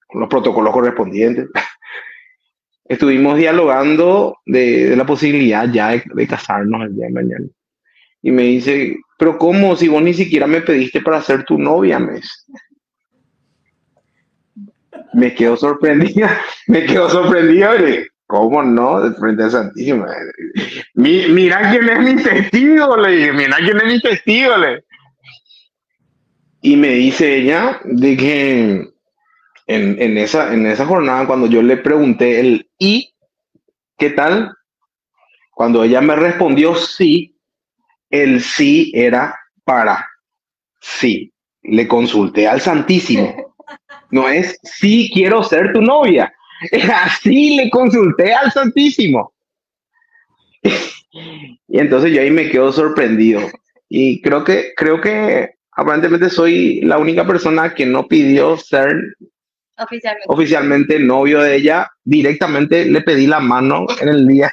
con 0.06 0.20
los 0.20 0.28
protocolos 0.28 0.72
correspondientes, 0.72 1.48
estuvimos 2.84 3.36
dialogando 3.36 4.38
de, 4.44 4.94
la 4.96 5.06
posibilidad 5.06 5.66
ya 5.70 5.90
de, 5.90 6.26
casarnos 6.26 6.82
el 6.82 6.94
día 6.94 7.06
de 7.06 7.12
mañana. 7.12 7.46
Y 8.26 8.32
me 8.32 8.42
dice, 8.42 8.96
pero 9.18 9.38
¿cómo? 9.38 9.76
Si 9.76 9.86
vos 9.86 10.02
ni 10.02 10.12
siquiera 10.12 10.48
me 10.48 10.60
pediste 10.60 11.00
para 11.00 11.22
ser 11.22 11.44
tu 11.44 11.58
novia, 11.58 12.00
mes 12.00 12.28
me 15.12 15.32
quedo 15.32 15.56
sorprendida, 15.56 16.40
me 16.66 16.84
quedo 16.86 17.08
sorprendido, 17.08 17.70
¿cómo 18.26 18.64
no? 18.64 19.00
De 19.00 19.16
frente 19.16 19.44
a 19.44 19.50
Santísima. 19.50 20.08
mira 20.94 21.70
quién 21.70 21.88
es 21.88 22.00
mi 22.00 22.20
testigo, 22.20 22.96
le 22.96 23.12
dije, 23.12 23.32
mira 23.32 23.58
quién 23.58 23.76
es 23.76 23.84
mi 23.84 24.00
testigo, 24.00 24.56
le. 24.56 24.84
Y 26.62 26.74
me 26.74 26.88
dice 26.88 27.36
ella 27.36 27.80
de 27.84 28.16
que 28.16 28.90
en, 29.68 30.18
esa, 30.18 30.52
en 30.52 30.66
esa 30.66 30.84
jornada, 30.84 31.28
cuando 31.28 31.46
yo 31.46 31.62
le 31.62 31.76
pregunté 31.76 32.40
el 32.40 32.68
¿y 32.76 33.14
qué 33.96 34.10
tal? 34.10 34.52
Cuando 35.52 35.84
ella 35.84 36.00
me 36.00 36.16
respondió 36.16 36.74
sí, 36.74 37.35
el 38.10 38.40
sí 38.40 38.92
era 38.94 39.38
para 39.64 40.06
sí. 40.80 41.32
Le 41.62 41.88
consulté 41.88 42.46
al 42.46 42.60
Santísimo 42.60 43.34
no 44.10 44.28
es 44.28 44.58
sí 44.62 45.10
quiero 45.12 45.42
ser 45.42 45.72
tu 45.72 45.80
novia. 45.80 46.32
Así 47.04 47.56
le 47.56 47.70
consulté 47.70 48.32
al 48.34 48.50
Santísimo. 48.52 49.32
y 50.62 51.78
entonces 51.78 52.12
yo 52.12 52.20
ahí 52.20 52.30
me 52.30 52.48
quedo 52.48 52.72
sorprendido. 52.72 53.40
Y 53.88 54.20
creo 54.22 54.44
que, 54.44 54.72
creo 54.76 55.00
que 55.00 55.54
aparentemente 55.72 56.30
soy 56.30 56.80
la 56.80 56.98
única 56.98 57.26
persona 57.26 57.74
que 57.74 57.86
no 57.86 58.08
pidió 58.08 58.56
ser 58.56 58.96
oficialmente, 59.78 60.26
oficialmente 60.28 60.98
novio 60.98 61.40
de 61.40 61.56
ella. 61.56 61.90
Directamente 62.02 62.86
le 62.86 63.02
pedí 63.02 63.26
la 63.26 63.40
mano 63.40 63.86
en 64.00 64.08
el 64.08 64.26
día 64.26 64.52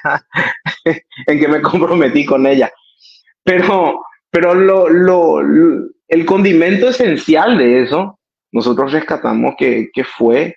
en 1.28 1.40
que 1.40 1.48
me 1.48 1.62
comprometí 1.62 2.26
con 2.26 2.46
ella. 2.46 2.72
Pero, 3.44 4.04
pero 4.30 4.54
lo, 4.54 4.90
lo, 4.90 5.42
el 6.08 6.26
condimento 6.26 6.90
esencial 6.90 7.58
de 7.58 7.84
eso 7.84 8.20
nosotros 8.54 8.92
rescatamos 8.92 9.56
que, 9.58 9.90
fue 10.06 10.56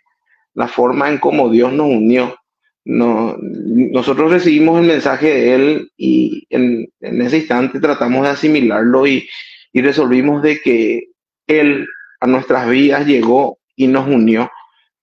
la 0.54 0.68
forma 0.68 1.08
en 1.08 1.18
cómo 1.18 1.48
Dios 1.48 1.72
nos 1.72 1.86
unió. 1.86 2.36
No, 2.84 3.36
nosotros 3.40 4.30
recibimos 4.30 4.80
el 4.80 4.86
mensaje 4.86 5.26
de 5.26 5.54
Él 5.54 5.90
y 5.96 6.46
en, 6.50 6.86
ese 7.00 7.38
instante 7.38 7.80
tratamos 7.80 8.22
de 8.22 8.28
asimilarlo 8.28 9.06
y, 9.06 9.28
y, 9.72 9.80
resolvimos 9.80 10.42
de 10.42 10.60
que 10.60 11.08
Él 11.48 11.86
a 12.20 12.26
nuestras 12.26 12.68
vidas 12.68 13.06
llegó 13.06 13.58
y 13.74 13.88
nos 13.88 14.06
unió 14.06 14.50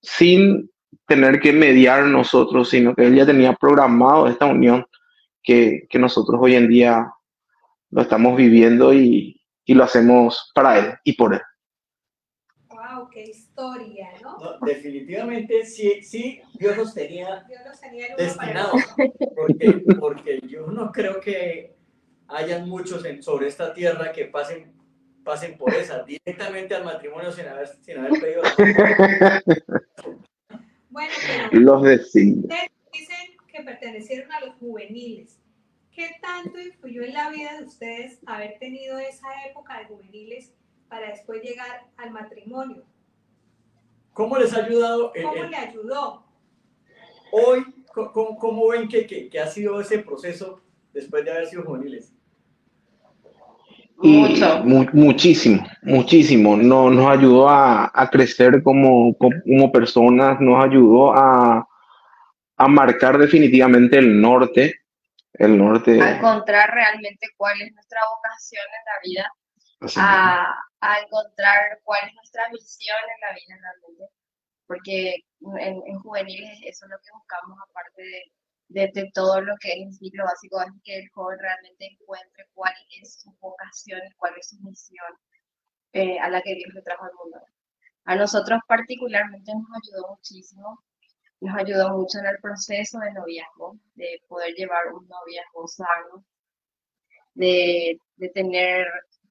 sin 0.02 0.70
tener 1.08 1.40
que 1.40 1.52
mediar 1.52 2.06
nosotros, 2.06 2.70
sino 2.70 2.96
que 2.96 3.08
Él 3.08 3.16
ya 3.16 3.26
tenía 3.26 3.54
programado 3.54 4.28
esta 4.28 4.46
unión 4.46 4.86
que, 5.42 5.88
que 5.90 6.00
nosotros 6.00 6.40
hoy 6.42 6.56
en 6.56 6.70
día 6.70 7.08
lo 7.94 8.02
estamos 8.02 8.36
viviendo 8.36 8.94
y, 8.94 9.42
y 9.66 9.74
lo 9.74 9.84
hacemos 9.84 10.52
para 10.54 10.80
Él 10.80 10.94
y 11.04 11.14
por 11.14 11.34
Él 11.34 11.42
qué 13.14 13.24
historia, 13.24 14.10
¿no? 14.22 14.38
definitivamente 14.66 15.66
sí, 15.66 16.02
sí, 16.02 16.42
Dios 16.56 16.78
los 16.78 16.94
tenía, 16.94 17.46
destinados, 18.18 18.82
porque, 19.36 19.84
porque 20.00 20.42
yo 20.48 20.68
no 20.68 20.92
creo 20.92 21.20
que 21.20 21.76
hayan 22.28 22.68
muchos 22.68 23.06
en, 23.06 23.22
sobre 23.22 23.48
esta 23.48 23.74
tierra 23.74 24.12
que 24.12 24.26
pasen, 24.26 24.74
pasen 25.24 25.58
por 25.58 25.74
esa, 25.74 26.04
directamente 26.04 26.76
al 26.76 26.84
matrimonio 26.84 27.32
sin 27.32 27.48
haber, 27.48 27.68
sin 27.82 28.00
haber 28.00 28.20
pedido. 28.20 28.42
bueno, 30.90 31.14
pero 31.26 31.60
los 31.60 31.84
dicen 31.84 32.48
que 33.48 33.64
pertenecieron 33.64 34.32
a 34.32 34.40
los 34.42 34.56
juveniles. 34.56 35.40
¿Qué 35.96 36.10
tanto 36.22 36.60
influyó 36.60 37.04
en 37.04 37.14
la 37.14 37.30
vida 37.30 37.58
de 37.60 37.66
ustedes 37.66 38.20
haber 38.26 38.58
tenido 38.60 38.98
esa 38.98 39.28
época 39.48 39.78
de 39.78 39.86
juveniles 39.86 40.52
para 40.90 41.10
después 41.10 41.44
llegar 41.44 41.86
al 41.98 42.10
matrimonio? 42.10 42.84
¿Cómo 44.14 44.38
les 44.38 44.54
ha 44.54 44.66
ayudado? 44.66 45.12
¿Cómo 45.22 45.44
le 45.44 45.56
ayudó? 45.56 46.24
Hoy, 47.32 47.64
¿cómo, 47.94 48.68
ven 48.70 48.88
que, 48.88 49.06
que, 49.06 49.40
ha 49.40 49.48
sido 49.48 49.82
ese 49.82 50.00
proceso 50.00 50.62
después 50.94 51.26
de 51.26 51.32
haber 51.32 51.48
sido 51.48 51.64
juveniles? 51.64 52.12
Mucho. 53.98 54.64
muchísimo, 54.94 55.64
muchísimo. 55.84 56.58
No, 56.58 56.90
nos 56.90 57.08
ayudó 57.08 57.50
a, 57.50 57.92
a 57.94 58.10
crecer 58.10 58.62
como, 58.64 59.16
como, 59.18 59.72
personas, 59.72 60.42
nos 60.42 60.64
ayudó 60.64 61.14
a, 61.14 61.68
a 62.58 62.68
marcar 62.68 63.18
definitivamente 63.18 64.00
el 64.00 64.20
norte. 64.20 64.83
El 65.34 65.58
norte. 65.58 66.02
A 66.02 66.18
encontrar 66.18 66.70
realmente 66.72 67.28
cuál 67.38 67.60
es 67.62 67.74
nuestra 67.74 68.00
vocación 68.16 68.64
en 68.64 68.86
la 68.86 69.00
vida 69.04 69.32
a, 69.98 70.56
a, 70.82 71.00
encontrar 71.00 71.80
cuál 71.84 72.08
es 72.08 72.14
nuestra 72.16 72.50
misión 72.50 72.98
en 73.16 73.22
la 73.22 73.34
vida 73.34 73.60
realmente. 73.62 74.14
Porque 74.68 75.16
en, 75.60 75.82
en 75.86 76.00
juveniles 76.00 76.60
eso 76.64 76.86
es 76.86 76.92
lo 76.92 76.98
que 76.98 77.12
buscamos, 77.14 77.58
aparte 77.70 78.02
de, 78.70 78.92
de, 78.94 79.12
todo 79.14 79.42
lo 79.42 79.56
que 79.60 79.74
es 79.74 80.00
lo 80.14 80.24
básico, 80.24 80.62
es 80.62 80.72
que 80.84 80.98
el 81.00 81.10
joven 81.10 81.38
realmente 81.40 81.86
encuentre 81.86 82.46
cuál 82.54 82.74
es 83.02 83.20
su 83.22 83.32
vocación, 83.40 84.02
cuál 84.18 84.34
es 84.38 84.50
su 84.50 84.60
misión 84.62 85.14
eh, 85.94 86.20
a 86.20 86.30
la 86.30 86.42
que 86.42 86.56
Dios 86.56 86.74
le 86.74 86.82
trajo 86.82 87.06
al 87.06 87.12
mundo. 87.22 87.40
A 88.06 88.16
nosotros 88.16 88.60
particularmente 88.68 89.52
nos 89.54 89.68
ayudó 89.84 90.16
muchísimo, 90.16 90.84
nos 91.44 91.58
ayudó 91.58 91.98
mucho 91.98 92.20
en 92.20 92.28
el 92.28 92.40
proceso 92.40 93.00
de 93.00 93.12
noviazgo, 93.14 93.78
de 93.96 94.22
poder 94.28 94.54
llevar 94.54 94.88
un 94.94 95.08
noviazgo 95.08 95.68
sano, 95.68 96.26
de, 97.34 97.98
de 98.16 98.30
tener 98.30 98.88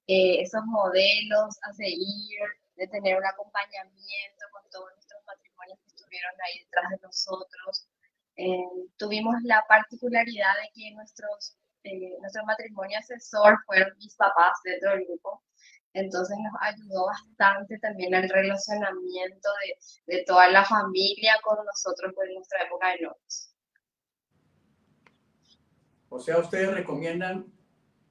eh, 0.06 0.42
esos 0.42 0.62
modelos 0.66 1.56
a 1.62 1.72
seguir, 1.72 2.38
de 2.76 2.86
tener 2.88 3.16
un 3.16 3.24
acompañamiento 3.24 4.44
con 4.52 4.62
todos 4.70 4.90
nuestros 4.94 5.22
matrimonios 5.26 5.78
que 5.80 5.88
estuvieron 5.88 6.32
ahí 6.44 6.58
detrás 6.64 6.90
de 6.90 6.98
nosotros. 7.02 7.88
Eh, 8.36 8.90
tuvimos 8.98 9.34
la 9.44 9.64
particularidad 9.66 10.54
de 10.60 10.68
que 10.74 10.90
nuestros, 10.94 11.56
eh, 11.84 12.18
nuestro 12.20 12.44
matrimonio 12.44 12.98
asesor 12.98 13.56
fueron 13.64 13.96
mis 13.96 14.14
papás 14.16 14.52
dentro 14.64 14.90
del 14.90 15.06
grupo. 15.06 15.42
Entonces 15.94 16.36
nos 16.38 16.52
ayudó 16.60 17.06
bastante 17.06 17.78
también 17.78 18.14
al 18.14 18.28
relacionamiento 18.28 19.48
de, 20.06 20.16
de 20.16 20.24
toda 20.24 20.50
la 20.50 20.64
familia 20.64 21.34
con 21.42 21.64
nosotros 21.64 22.12
en 22.26 22.34
nuestra 22.34 22.64
época 22.64 22.88
de 22.88 23.00
novios. 23.02 23.54
O 26.08 26.18
sea, 26.18 26.38
ustedes 26.38 26.74
recomiendan 26.74 27.52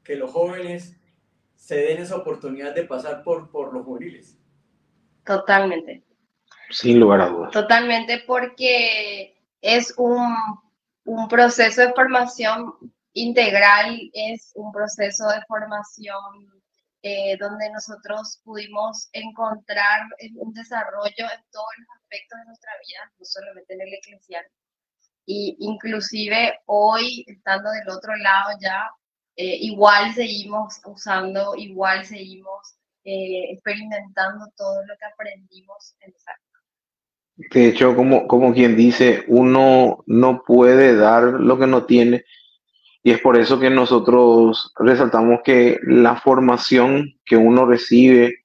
que 0.04 0.16
los 0.16 0.32
jóvenes 0.32 0.96
se 1.56 1.76
den 1.76 2.02
esa 2.02 2.16
oportunidad 2.16 2.74
de 2.74 2.84
pasar 2.84 3.24
por, 3.24 3.52
por 3.52 3.74
los 3.74 3.86
juveniles. 3.86 4.38
Totalmente. 5.24 6.04
Sin 6.72 7.00
lugar 7.00 7.22
a 7.22 7.28
dudas. 7.28 7.52
Totalmente 7.52 8.24
porque 8.26 9.36
es 9.62 9.94
un, 9.98 10.36
un 11.06 11.28
proceso 11.28 11.82
de 11.82 11.94
formación 11.94 12.74
integral, 13.14 14.00
es 14.14 14.52
un 14.56 14.72
proceso 14.72 15.28
de 15.28 15.42
formación 15.48 16.61
eh, 17.04 17.38
donde 17.40 17.70
nosotros 17.72 18.40
pudimos 18.44 19.10
encontrar 19.14 20.02
un 20.36 20.54
desarrollo 20.54 21.10
en 21.18 21.44
todos 21.52 21.74
los 21.80 21.88
aspectos 21.98 22.40
de 22.40 22.46
nuestra 22.46 22.72
vida, 22.86 23.12
no 23.18 23.26
solamente 23.26 23.74
en 23.74 23.82
el 23.82 23.94
eclesial. 23.94 24.46
Y 25.26 25.56
inclusive 25.60 26.60
hoy, 26.66 27.24
estando 27.28 27.72
del 27.72 27.90
otro 27.90 28.16
lado 28.18 28.52
ya, 28.62 28.90
eh, 29.36 29.58
igual 29.62 30.14
seguimos 30.14 30.80
usando, 30.86 31.56
igual 31.56 32.06
seguimos 32.06 32.76
eh, 33.04 33.52
experimentando 33.52 34.46
todo 34.56 34.86
lo 34.86 34.94
que 34.96 35.06
aprendimos 35.06 35.96
en 36.02 36.14
esa 36.14 36.38
De 37.36 37.68
hecho, 37.70 37.96
como, 37.96 38.28
como 38.28 38.54
quien 38.54 38.76
dice, 38.76 39.24
uno 39.28 40.04
no 40.06 40.44
puede 40.44 40.96
dar 40.96 41.24
lo 41.24 41.58
que 41.58 41.66
no 41.66 41.86
tiene. 41.86 42.26
Y 43.04 43.12
es 43.12 43.20
por 43.20 43.38
eso 43.38 43.60
que 43.60 43.70
nosotros 43.70 44.74
resaltamos 44.78 45.42
que 45.44 45.80
la 45.84 46.16
formación 46.16 47.16
que 47.26 47.36
uno 47.36 47.66
recibe 47.66 48.42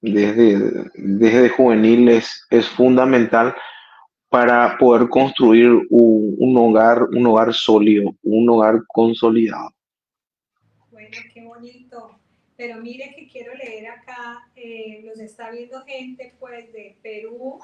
desde, 0.00 0.90
desde 0.94 1.48
juvenil 1.48 2.08
es, 2.08 2.68
fundamental 2.76 3.54
para 4.28 4.76
poder 4.78 5.08
construir 5.08 5.70
un, 5.90 6.56
hogar, 6.56 7.04
un 7.04 7.26
hogar 7.26 7.54
sólido, 7.54 8.14
un 8.22 8.48
hogar 8.48 8.80
consolidado. 8.88 9.70
Bueno, 10.90 11.16
qué 11.32 11.44
bonito. 11.44 12.18
Pero 12.56 12.80
mire 12.80 13.14
que 13.16 13.28
quiero 13.28 13.54
leer 13.54 13.88
acá, 13.88 14.48
eh, 14.56 15.02
los 15.04 15.18
está 15.18 15.50
viendo 15.50 15.82
gente 15.84 16.34
pues 16.38 16.72
de 16.72 16.96
Perú, 17.02 17.58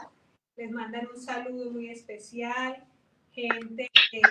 les 0.57 0.71
mandan 0.71 1.09
un 1.15 1.21
saludo 1.21 1.71
muy 1.71 1.91
especial, 1.91 2.85
gente 3.33 3.89
de 4.13 4.23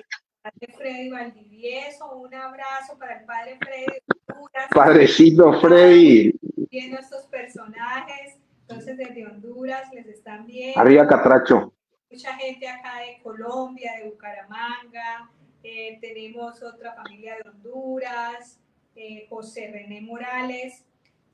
Padre 0.42 0.74
Freddy 0.76 1.10
Valdivieso, 1.10 2.16
un 2.16 2.34
abrazo 2.34 2.98
para 2.98 3.20
el 3.20 3.26
Padre 3.26 3.58
Freddy. 3.58 4.00
Honduras, 4.28 4.68
Padrecito 4.74 5.60
Freddy. 5.60 6.34
Viendo 6.72 7.00
estos 7.00 7.26
personajes, 7.28 8.38
entonces 8.62 8.98
desde 8.98 9.28
Honduras 9.28 9.92
les 9.94 10.08
están 10.08 10.46
viendo. 10.46 10.80
Arriba 10.80 11.08
Catracho 11.08 11.74
mucha 12.10 12.36
gente 12.36 12.68
acá 12.68 13.00
de 13.00 13.22
Colombia, 13.22 13.94
de 13.98 14.10
Bucaramanga, 14.10 15.30
eh, 15.64 16.00
tenemos 16.02 16.62
otra 16.64 16.94
familia 16.96 17.36
de 17.36 17.50
Honduras, 17.50 18.60
eh, 18.96 19.28
José 19.30 19.70
René 19.72 20.02
Morales, 20.02 20.86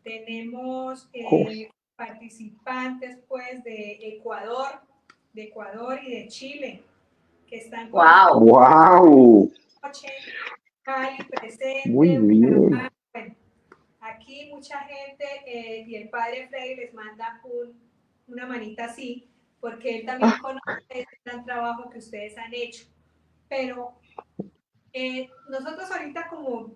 tenemos 0.04 1.10
eh, 1.14 1.70
participantes 1.96 3.20
pues 3.28 3.64
de 3.64 4.00
Ecuador, 4.02 4.82
de 5.34 5.44
Ecuador 5.44 6.00
y 6.04 6.14
de 6.14 6.28
Chile, 6.28 6.84
que 7.46 7.58
están 7.58 7.90
con 7.90 8.02
¡Wow! 8.04 8.40
¡Wow! 8.40 9.54
Cali 10.84 11.18
presente. 11.24 11.90
Muy 11.90 12.18
bien. 12.18 12.70
Bueno, 13.14 13.36
aquí 14.00 14.50
mucha 14.52 14.80
gente 14.82 15.84
y 15.88 15.96
el 15.96 16.10
padre 16.10 16.48
Freddy 16.50 16.76
les 16.76 16.94
manda 16.94 17.42
un, 17.44 17.80
una 18.28 18.46
manita 18.46 18.86
así 18.86 19.30
porque 19.60 19.98
él 20.00 20.06
también 20.06 20.32
conoce 20.42 20.84
el 20.90 21.06
gran 21.24 21.44
trabajo 21.44 21.90
que 21.90 21.98
ustedes 21.98 22.38
han 22.38 22.54
hecho. 22.54 22.86
Pero 23.50 24.00
eh, 24.94 25.30
nosotros 25.50 25.90
ahorita 25.92 26.28
como 26.28 26.76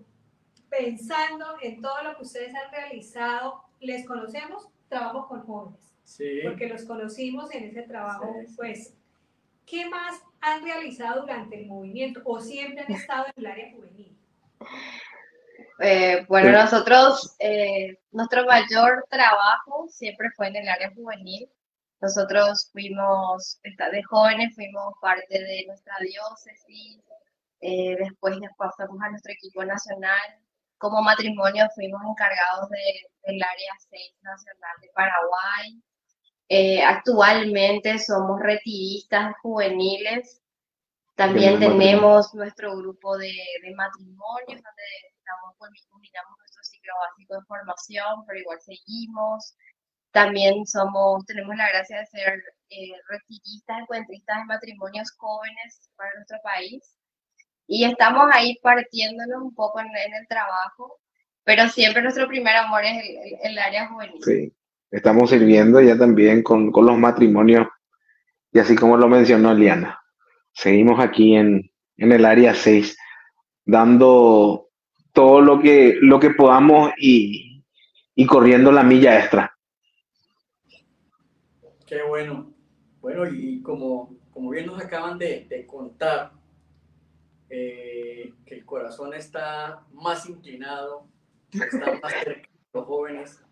pensando 0.70 1.46
en 1.62 1.82
todo 1.82 2.04
lo 2.04 2.16
que 2.16 2.24
ustedes 2.24 2.54
han 2.56 2.72
realizado, 2.72 3.64
les 3.80 4.06
conocemos, 4.06 4.70
trabajo 4.88 5.28
con 5.28 5.42
jóvenes. 5.46 5.94
Sí. 6.04 6.40
Porque 6.44 6.68
los 6.68 6.84
conocimos 6.86 7.54
en 7.54 7.66
ese 7.66 7.84
trabajo, 7.84 8.34
Sí, 8.40 8.48
sí. 8.48 8.56
pues, 8.58 8.98
¿qué 9.70 9.88
más 9.90 10.22
han 10.42 10.64
realizado 10.64 11.22
durante 11.22 11.62
el 11.62 11.68
movimiento 11.68 12.22
o 12.26 12.40
siempre 12.40 12.84
han 12.84 12.92
estado 12.92 13.26
en 13.28 13.34
el 13.38 13.46
área 13.46 13.72
juvenil? 13.72 14.18
Eh, 15.82 16.26
bueno, 16.28 16.52
nosotros, 16.52 17.36
eh, 17.40 17.98
nuestro 18.12 18.46
mayor 18.46 19.06
trabajo 19.10 19.88
siempre 19.90 20.28
fue 20.36 20.48
en 20.48 20.58
el 20.58 20.68
área 20.70 20.92
juvenil. 20.94 21.50
Nosotros 22.02 22.70
fuimos, 22.72 23.60
de 23.64 24.04
jóvenes, 24.04 24.56
fuimos 24.56 24.94
parte 25.02 25.38
de 25.38 25.66
nuestra 25.68 25.94
diócesis, 26.02 27.02
eh, 27.62 27.96
después 27.98 28.38
nos 28.40 28.52
pasamos 28.58 28.98
a 29.02 29.10
nuestro 29.10 29.34
equipo 29.34 29.64
nacional. 29.66 30.40
Como 30.78 31.02
matrimonio 31.02 31.68
fuimos 31.76 32.02
encargados 32.10 32.70
de- 32.70 33.02
del 33.26 33.44
área 33.44 33.74
6 33.90 34.16
nacional 34.22 34.72
de 34.82 34.90
Paraguay. 34.94 35.82
Eh, 36.50 36.84
actualmente 36.84 38.00
somos 38.00 38.40
retiristas 38.42 39.36
juveniles. 39.42 40.42
También 41.16 41.60
tenemos 41.60 42.34
nuestro 42.34 42.76
grupo 42.78 43.18
de, 43.18 43.28
de 43.64 43.76
matrimonios, 43.76 44.62
donde 44.64 44.84
estamos 45.18 45.56
culminamos 45.90 46.38
nuestro 46.40 46.64
ciclo 46.64 46.94
básico 47.02 47.36
de 47.36 47.46
formación, 47.48 48.26
pero 48.28 48.40
igual 48.40 48.60
seguimos. 48.62 49.56
También 50.12 50.66
somos, 50.66 51.26
tenemos 51.26 51.56
la 51.58 51.70
gracia 51.70 52.00
de 52.00 52.06
ser 52.08 52.44
eh, 52.70 52.92
retiristas, 53.10 53.80
encuentristas 53.82 54.38
de 54.40 54.46
matrimonios 54.46 55.12
jóvenes 55.18 55.90
para 55.98 56.14
nuestro 56.16 56.40
país. 56.44 56.96
Y 57.68 57.86
estamos 57.86 58.30
ahí 58.34 58.58
partiéndonos 58.62 59.42
un 59.44 59.56
poco 59.56 59.80
en, 59.82 59.88
en 59.88 60.14
el 60.16 60.28
trabajo, 60.28 61.00
pero 61.44 61.68
siempre 61.70 62.02
nuestro 62.02 62.28
primer 62.28 62.56
amor 62.58 62.84
es 62.86 62.98
el, 63.04 63.18
el- 63.18 63.40
el 63.52 63.60
área 63.60 63.88
juvenil. 63.90 64.22
Sí, 64.24 64.54
estamos 64.92 65.30
sirviendo 65.30 65.82
ya 65.82 65.98
también 65.98 66.44
con, 66.44 66.72
con 66.72 66.86
los 66.86 66.98
matrimonios 66.98 67.68
y 68.52 68.60
así 68.60 68.76
como 68.76 68.98
lo 68.98 69.08
mencionó 69.08 69.54
Liana, 69.54 70.00
seguimos 70.54 71.00
aquí 71.00 71.36
en, 71.36 71.72
en 71.98 72.12
el 72.12 72.26
área 72.26 72.54
6 72.54 72.98
dando 73.66 74.70
todo 75.14 75.42
lo 75.42 75.60
que, 75.60 75.98
lo 76.02 76.20
que 76.20 76.32
podamos 76.32 76.92
y, 76.98 77.64
y 78.16 78.26
corriendo 78.26 78.72
la 78.72 78.84
milla 78.84 79.20
extra. 79.20 79.56
Qué 81.86 82.02
bueno. 82.04 82.54
Bueno, 83.02 83.28
y 83.28 83.62
como, 83.62 84.18
como 84.32 84.50
bien 84.50 84.66
nos 84.66 84.82
acaban 84.82 85.18
de, 85.18 85.46
de 85.50 85.66
contar, 85.66 86.32
eh, 87.50 88.34
que 88.46 88.56
el 88.56 88.66
corazón 88.66 89.14
está 89.14 89.86
más 89.92 90.28
inclinado, 90.30 91.08
está 91.52 92.00
más 92.02 92.14
cerca 92.24 92.50
de 92.50 92.70
los 92.74 92.86
jóvenes. 92.86 93.44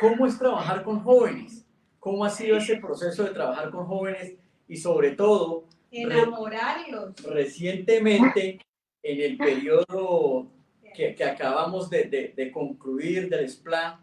¿Cómo 0.00 0.26
es 0.26 0.38
trabajar 0.38 0.82
con 0.82 1.00
jóvenes? 1.00 1.64
¿Cómo 2.00 2.24
ha 2.24 2.30
sido 2.30 2.56
ese 2.56 2.76
proceso 2.80 3.24
de 3.24 3.30
trabajar 3.30 3.70
con 3.70 3.86
jóvenes? 3.86 4.34
Y 4.68 4.76
sobre 4.76 5.12
todo, 5.12 5.64
Enamorarlos. 5.90 7.14
recientemente, 7.24 8.58
en 9.02 9.20
el 9.20 9.36
periodo 9.36 10.46
que, 10.94 11.14
que 11.14 11.24
acabamos 11.24 11.88
de, 11.90 12.04
de- 12.04 12.32
de 12.36 12.50
concluir 12.50 13.28
del 13.28 13.48
SPLA, 13.48 14.00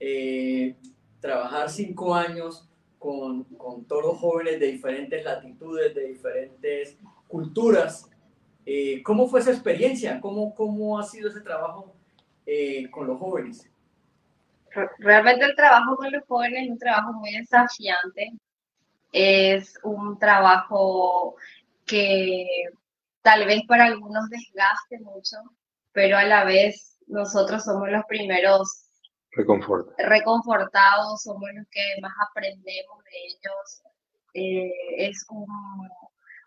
eh, 0.00 0.74
trabajar 1.20 1.70
cinco 1.70 2.14
años 2.14 2.68
con, 2.98 3.44
con 3.44 3.84
todos 3.84 4.02
los 4.04 4.18
jóvenes 4.18 4.58
de 4.60 4.72
diferentes 4.72 5.24
latitudes, 5.24 5.94
de 5.94 6.08
diferentes 6.08 6.98
culturas. 7.28 8.08
Eh, 8.66 9.02
¿Cómo 9.02 9.26
fue 9.28 9.40
esa 9.40 9.52
experiencia? 9.52 10.20
¿Cómo, 10.20 10.54
cómo 10.54 10.98
ha 10.98 11.02
sido 11.04 11.28
ese 11.30 11.40
trabajo 11.40 11.94
eh, 12.46 12.90
con 12.90 13.06
los 13.06 13.18
jóvenes? 13.18 13.70
Re- 14.72 14.90
Realmente 14.98 15.44
el 15.44 15.54
trabajo 15.56 15.96
con 15.96 16.10
los 16.12 16.24
jóvenes 16.26 16.64
es 16.64 16.70
un 16.70 16.78
trabajo 16.78 17.12
muy 17.14 17.32
desafiante. 17.36 18.32
Es 19.12 19.78
un 19.82 20.18
trabajo 20.18 21.34
que 21.86 22.46
tal 23.22 23.44
vez 23.46 23.62
para 23.66 23.84
algunos 23.86 24.28
desgaste 24.30 24.98
mucho, 25.00 25.36
pero 25.92 26.16
a 26.16 26.24
la 26.24 26.44
vez 26.44 26.96
nosotros 27.08 27.64
somos 27.64 27.88
los 27.90 28.04
primeros 28.06 28.86
Reconforta. 29.32 29.92
reconfortados, 29.98 31.22
somos 31.22 31.48
los 31.54 31.66
que 31.70 31.82
más 32.00 32.12
aprendemos 32.30 33.02
de 33.04 33.10
ellos. 33.26 33.82
Eh, 34.34 34.72
es 35.08 35.26
un, 35.30 35.46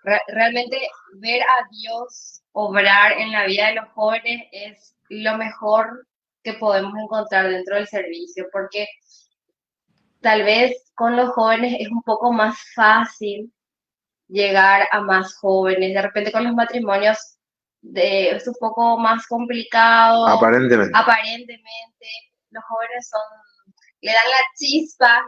re- 0.03 0.21
realmente 0.29 0.77
ver 1.15 1.41
a 1.41 1.67
Dios 1.69 2.41
obrar 2.53 3.11
en 3.13 3.31
la 3.33 3.45
vida 3.45 3.67
de 3.67 3.75
los 3.75 3.89
jóvenes 3.89 4.47
es 4.53 4.95
lo 5.09 5.37
mejor 5.37 6.07
que 6.43 6.53
podemos 6.53 6.93
encontrar 7.01 7.49
dentro 7.49 7.75
del 7.75 7.87
servicio, 7.87 8.47
porque 8.51 8.87
tal 10.21 10.43
vez 10.43 10.91
con 10.95 11.15
los 11.15 11.29
jóvenes 11.29 11.75
es 11.79 11.89
un 11.89 12.01
poco 12.03 12.31
más 12.31 12.55
fácil 12.75 13.51
llegar 14.27 14.87
a 14.91 15.01
más 15.01 15.35
jóvenes. 15.35 15.93
De 15.93 16.01
repente 16.01 16.31
con 16.31 16.43
los 16.43 16.53
matrimonios 16.53 17.37
de, 17.81 18.31
es 18.31 18.47
un 18.47 18.55
poco 18.59 18.97
más 18.97 19.27
complicado 19.27 20.25
Aparentemente. 20.27 20.91
aparentemente 20.95 22.07
los 22.51 22.63
jóvenes 22.65 23.09
son, 23.09 23.75
le 24.01 24.11
dan 24.11 24.29
la 24.29 24.45
chispa 24.57 25.25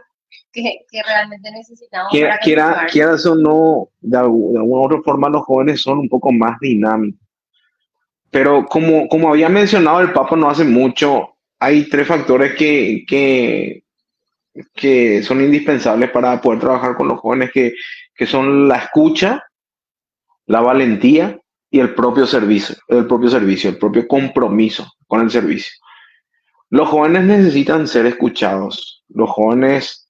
que, 0.52 0.78
que 0.90 1.02
realmente 1.02 1.50
necesitamos. 1.50 2.10
Quiera, 2.10 2.30
para 2.30 2.40
quiera, 2.40 2.86
quieras 2.90 3.26
o 3.26 3.34
no, 3.34 3.88
de, 4.00 4.16
de 4.18 4.24
alguna 4.24 4.86
otra 4.86 5.02
forma 5.02 5.28
los 5.28 5.44
jóvenes 5.44 5.82
son 5.82 5.98
un 5.98 6.08
poco 6.08 6.32
más 6.32 6.58
dinámicos. 6.60 7.25
Pero 8.30 8.66
como, 8.66 9.08
como 9.08 9.30
había 9.30 9.48
mencionado 9.48 10.00
el 10.00 10.12
Papa 10.12 10.36
no 10.36 10.50
hace 10.50 10.64
mucho, 10.64 11.36
hay 11.58 11.88
tres 11.88 12.06
factores 12.06 12.54
que, 12.54 13.04
que, 13.06 13.84
que 14.74 15.22
son 15.22 15.40
indispensables 15.40 16.10
para 16.10 16.40
poder 16.40 16.60
trabajar 16.60 16.96
con 16.96 17.08
los 17.08 17.20
jóvenes, 17.20 17.50
que, 17.52 17.74
que 18.14 18.26
son 18.26 18.68
la 18.68 18.76
escucha, 18.76 19.42
la 20.46 20.60
valentía 20.60 21.38
y 21.70 21.80
el 21.80 21.94
propio 21.94 22.26
servicio, 22.26 22.76
el 22.88 23.06
propio 23.06 23.28
servicio, 23.28 23.70
el 23.70 23.78
propio 23.78 24.06
compromiso 24.06 24.86
con 25.06 25.22
el 25.22 25.30
servicio. 25.30 25.72
Los 26.70 26.88
jóvenes 26.88 27.24
necesitan 27.24 27.86
ser 27.86 28.06
escuchados. 28.06 29.04
Los 29.08 29.30
jóvenes 29.30 30.08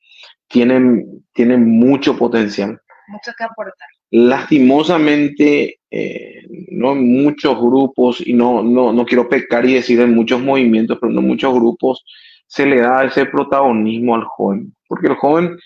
tienen, 0.48 1.24
tienen 1.32 1.66
mucho 1.66 2.16
potencial. 2.16 2.80
Mucho 3.08 3.32
que 3.36 3.44
aportar. 3.44 3.88
Lastimosamente, 4.10 5.80
eh, 5.98 6.46
no 6.72 6.92
en 6.92 7.22
muchos 7.22 7.58
grupos, 7.58 8.20
y 8.20 8.34
no, 8.34 8.62
no, 8.62 8.92
no 8.92 9.06
quiero 9.06 9.30
pecar 9.30 9.64
y 9.64 9.74
decir 9.74 9.98
en 10.00 10.14
muchos 10.14 10.42
movimientos, 10.42 10.98
pero 11.00 11.10
en 11.10 11.26
muchos 11.26 11.54
grupos 11.54 12.04
se 12.46 12.66
le 12.66 12.82
da 12.82 13.04
ese 13.04 13.24
protagonismo 13.24 14.14
al 14.14 14.24
joven, 14.24 14.74
porque 14.88 15.06
el 15.06 15.14
joven 15.14 15.56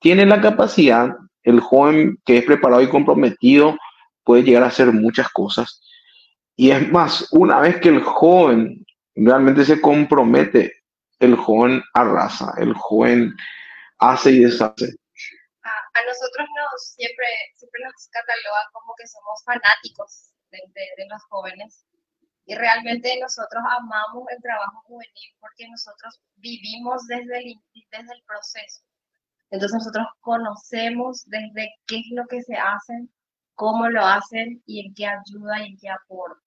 tiene 0.00 0.26
la 0.26 0.40
capacidad, 0.40 1.14
el 1.44 1.60
joven 1.60 2.18
que 2.24 2.38
es 2.38 2.44
preparado 2.44 2.82
y 2.82 2.88
comprometido 2.88 3.76
puede 4.24 4.42
llegar 4.42 4.64
a 4.64 4.66
hacer 4.66 4.92
muchas 4.92 5.28
cosas. 5.28 5.80
Y 6.56 6.70
es 6.70 6.90
más, 6.90 7.28
una 7.30 7.60
vez 7.60 7.76
que 7.76 7.90
el 7.90 8.00
joven 8.00 8.84
realmente 9.14 9.64
se 9.64 9.80
compromete, 9.80 10.72
el 11.20 11.36
joven 11.36 11.80
arrasa, 11.94 12.52
el 12.58 12.74
joven 12.74 13.32
hace 13.98 14.32
y 14.32 14.38
deshace. 14.40 14.96
A, 15.96 16.04
nosotros 16.06 16.46
nos 16.56 16.82
siempre, 16.94 17.26
siempre 17.54 17.80
nos 17.84 18.08
catalogan 18.10 18.66
como 18.72 18.94
que 18.96 19.06
somos 19.06 19.42
fanáticos 19.44 20.32
de, 20.50 20.58
de- 20.74 20.94
de 21.02 21.08
los 21.08 21.22
jóvenes. 21.30 21.84
Y 22.44 22.54
realmente 22.54 23.18
nosotros 23.20 23.62
amamos 23.78 24.24
el 24.30 24.40
trabajo 24.42 24.80
juvenil 24.86 25.30
porque 25.40 25.68
nosotros 25.68 26.20
vivimos 26.36 27.06
desde 27.08 27.38
el, 27.38 27.54
desde 27.90 28.14
el 28.14 28.22
proceso. 28.24 28.82
Entonces 29.50 29.78
nosotros 29.78 30.06
conocemos 30.20 31.24
desde 31.26 31.74
qué 31.86 31.96
es 31.98 32.06
lo 32.12 32.26
que 32.26 32.42
se 32.42 32.54
hacen, 32.54 33.12
cómo 33.54 33.88
lo 33.88 34.04
hacen 34.04 34.62
y 34.66 34.86
en 34.86 34.94
qué 34.94 35.06
ayuda 35.06 35.60
y 35.62 35.70
en 35.70 35.76
qué 35.78 35.88
aporta. 35.90 36.40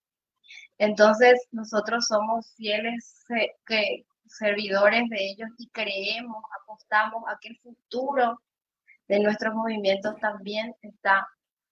Entonces 0.77 1.47
nosotros 1.51 2.05
somos 2.07 2.53
fieles 2.55 3.23
que, 3.65 4.05
servidores 4.27 5.03
de 5.09 5.17
ellos 5.31 5.49
y 5.57 5.67
creemos, 5.69 6.43
apostamos 6.62 7.23
a 7.27 7.38
que 7.41 7.49
el 7.49 7.59
futuro 7.59 8.39
de 9.10 9.19
nuestros 9.19 9.54
movimientos 9.54 10.15
también 10.22 10.74
está 10.82 11.28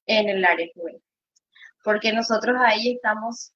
en 0.07 0.27
el 0.27 0.43
área 0.43 0.67
juvenil. 0.75 1.01
Porque 1.83 2.11
nosotros 2.11 2.57
ahí 2.59 2.95
estamos 2.95 3.53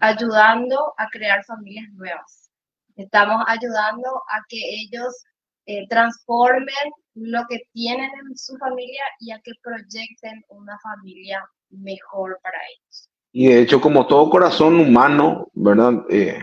ayudando 0.00 0.92
a 0.98 1.08
crear 1.08 1.42
familias 1.44 1.90
nuevas. 1.92 2.50
Estamos 2.96 3.42
ayudando 3.46 4.08
a 4.28 4.42
que 4.48 4.58
ellos 4.58 5.24
eh, 5.66 5.86
transformen 5.88 6.92
lo 7.14 7.46
que 7.48 7.60
tienen 7.72 8.10
en 8.28 8.36
su 8.36 8.56
familia 8.58 9.02
y 9.20 9.30
a 9.30 9.40
que 9.40 9.52
proyecten 9.62 10.44
una 10.48 10.78
familia 10.80 11.48
mejor 11.70 12.38
para 12.42 12.58
ellos. 12.58 13.08
Y 13.32 13.48
de 13.48 13.60
hecho, 13.62 13.80
como 13.80 14.06
todo 14.06 14.30
corazón 14.30 14.80
humano, 14.80 15.48
¿verdad? 15.54 16.04
Eh, 16.10 16.42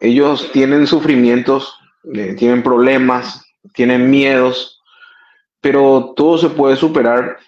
ellos 0.00 0.50
tienen 0.52 0.86
sufrimientos, 0.86 1.76
eh, 2.14 2.34
tienen 2.34 2.62
problemas, 2.62 3.44
tienen 3.74 4.08
miedos, 4.08 4.79
pero 5.60 6.14
todo 6.14 6.38
se 6.38 6.50
puede 6.50 6.76
superar 6.76 7.38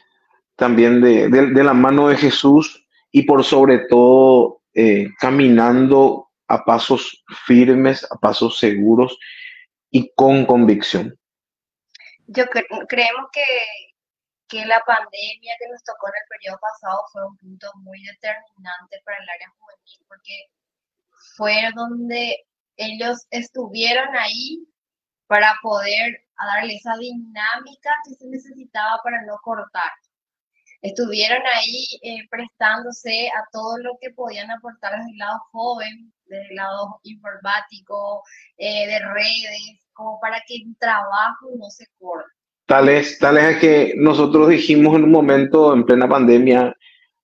también 0.57 1.01
de, 1.01 1.29
de- 1.29 1.65
la 1.65 1.73
mano 1.75 2.09
de 2.09 2.17
Jesús 2.17 2.87
y 3.11 3.23
por 3.23 3.45
sobre 3.45 3.87
todo 3.89 4.63
eh, 4.75 5.09
caminando 5.19 6.29
a 6.49 6.65
pasos 6.65 7.25
firmes, 7.47 8.05
a 8.11 8.17
pasos 8.19 8.59
seguros 8.59 9.19
y 9.91 10.13
con 10.15 10.45
convicción. 10.47 11.19
Yo 12.27 12.45
cre- 12.45 12.67
creemos 12.89 13.27
que, 13.33 13.43
que 14.49 14.65
la 14.67 14.81
pandemia 14.87 15.55
que 15.59 15.69
nos 15.71 15.83
tocó 15.85 16.09
en 16.09 16.15
el 16.23 16.29
periodo 16.29 16.59
pasado 16.61 17.01
fue 17.13 17.27
un 17.27 17.37
punto 17.37 17.67
muy 17.77 18.03
determinante 18.03 19.01
para 19.05 19.19
el 19.19 19.29
área 19.29 19.53
juvenil, 19.59 20.05
porque 20.09 20.47
fue 21.37 21.55
donde 21.75 22.37
ellos 22.77 23.27
estuvieron 23.31 24.15
ahí 24.17 24.67
para 25.27 25.55
poder 25.63 26.23
darle 26.37 26.77
esa 26.77 26.97
dinámica 26.97 27.91
que 28.05 28.15
se 28.15 28.27
necesitaba 28.27 29.01
para 29.03 29.23
no 29.23 29.37
cortar. 29.43 29.91
Estuvieron 30.83 31.43
ahí 31.55 31.87
eh, 32.03 32.27
prestándose 32.29 33.29
a 33.29 33.45
todo 33.53 33.79
lo 33.79 33.93
que 34.01 34.11
podían 34.11 34.51
aportar 34.51 34.97
desde 34.99 35.13
el 35.13 35.19
lado 35.19 35.39
joven, 35.53 36.13
desde 36.27 36.49
el 36.51 36.57
lado 36.57 37.01
informático, 37.05 38.23
eh, 38.57 38.89
de 38.89 38.99
redes, 38.99 39.87
como 39.93 40.19
para 40.21 40.43
que 40.47 40.57
el 40.57 40.77
trabajo 40.79 41.51
no 41.57 41.71
se 41.71 41.87
corte. 42.01 42.29
Tal 42.67 42.89
es, 42.89 43.19
tal 43.19 43.39
es 43.39 43.59
que 43.59 43.95
nosotros 43.97 44.49
dijimos 44.49 44.97
en 44.97 45.05
un 45.05 45.13
momento 45.13 45.73
en 45.73 45.85
plena 45.85 46.09
pandemia, 46.09 46.75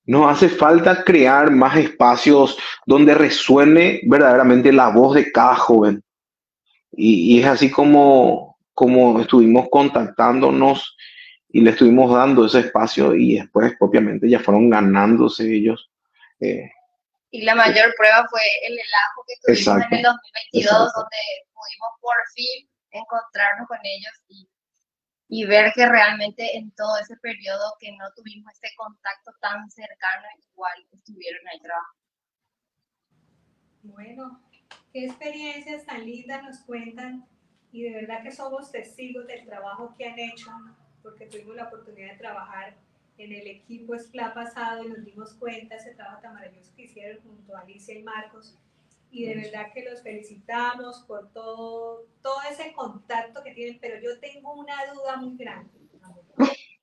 nos 0.04 0.30
hace 0.30 0.48
falta 0.48 1.04
crear 1.04 1.50
más 1.50 1.76
espacios 1.76 2.58
donde 2.86 3.14
resuene 3.14 4.00
verdaderamente 4.04 4.72
la 4.72 4.88
voz 4.88 5.16
de 5.16 5.30
cada 5.32 5.54
joven. 5.56 6.02
Y, 7.00 7.36
y 7.36 7.40
es 7.40 7.46
así 7.46 7.70
como, 7.70 8.58
como 8.74 9.20
estuvimos 9.20 9.68
contactándonos 9.70 10.96
y 11.48 11.60
le 11.60 11.70
estuvimos 11.70 12.12
dando 12.12 12.44
ese 12.44 12.60
espacio 12.60 13.14
y 13.14 13.36
después 13.36 13.72
propiamente 13.78 14.28
ya 14.28 14.40
fueron 14.40 14.68
ganándose 14.68 15.44
ellos. 15.54 15.90
eh, 16.40 16.68
Y 17.30 17.42
la 17.42 17.54
mayor 17.54 17.94
prueba 17.96 18.26
fue 18.28 18.40
el 18.66 18.72
relajo 18.72 19.24
que 19.26 19.34
tuvimos 19.40 19.58
Exacto, 19.60 19.94
en 19.94 19.98
el 19.98 20.02
2022, 20.02 20.64
exacto. 20.64 21.00
donde 21.00 21.16
pudimos 21.54 21.90
por 22.00 22.16
fin 22.34 22.68
encontrarnos 22.90 23.68
con 23.68 23.78
ellos 23.84 24.14
y, 24.28 24.48
y 25.28 25.44
ver 25.46 25.72
que 25.74 25.86
realmente 25.86 26.56
en 26.56 26.72
todo 26.72 26.98
ese 26.98 27.16
periodo 27.18 27.76
que 27.78 27.92
no 27.92 28.06
tuvimos 28.16 28.52
ese 28.54 28.74
contacto 28.76 29.30
tan 29.40 29.70
cercano, 29.70 30.26
igual 30.52 30.74
estuvieron 30.90 31.46
ahí 31.46 31.60
trabajando. 31.60 31.98
Bueno, 33.82 34.47
qué 34.92 35.06
experiencias 35.06 35.84
tan 35.84 36.04
lindas 36.04 36.42
nos 36.42 36.58
cuentan 36.60 37.26
y 37.72 37.82
de 37.82 37.94
verdad 37.94 38.22
que 38.22 38.32
somos 38.32 38.70
testigos 38.72 39.26
del 39.26 39.44
trabajo 39.44 39.94
que 39.96 40.06
han 40.06 40.18
hecho 40.18 40.50
porque 41.02 41.26
tuvimos 41.26 41.56
la 41.56 41.64
oportunidad 41.64 42.12
de 42.12 42.18
trabajar 42.18 42.74
en 43.18 43.32
el 43.32 43.46
equipo 43.46 43.98
SPLA 43.98 44.32
pasado 44.32 44.84
y 44.84 44.88
nos 44.88 45.04
dimos 45.04 45.34
cuenta 45.34 45.74
de 45.74 45.80
ese 45.80 45.94
trabajo 45.94 46.22
tan 46.22 46.34
maravilloso 46.34 46.72
que 46.76 46.84
hicieron 46.84 47.20
junto 47.22 47.56
a 47.56 47.60
Alicia 47.60 47.98
y 47.98 48.02
Marcos 48.02 48.56
y 49.10 49.24
de 49.24 49.36
verdad 49.36 49.72
que 49.72 49.84
los 49.84 50.02
felicitamos 50.02 51.00
por 51.06 51.30
todo, 51.32 52.04
todo 52.22 52.36
ese 52.50 52.72
contacto 52.74 53.42
que 53.42 53.52
tienen, 53.52 53.78
pero 53.80 53.98
yo 54.00 54.20
tengo 54.20 54.52
una 54.52 54.74
duda 54.92 55.16
muy 55.16 55.36
grande. 55.36 55.70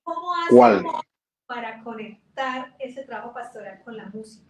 ¿Cómo 0.02 0.32
hacen 0.34 0.86
para 1.46 1.82
conectar 1.82 2.74
ese 2.78 3.04
trabajo 3.04 3.32
pastoral 3.32 3.80
con 3.84 3.96
la 3.96 4.06
música? 4.06 4.44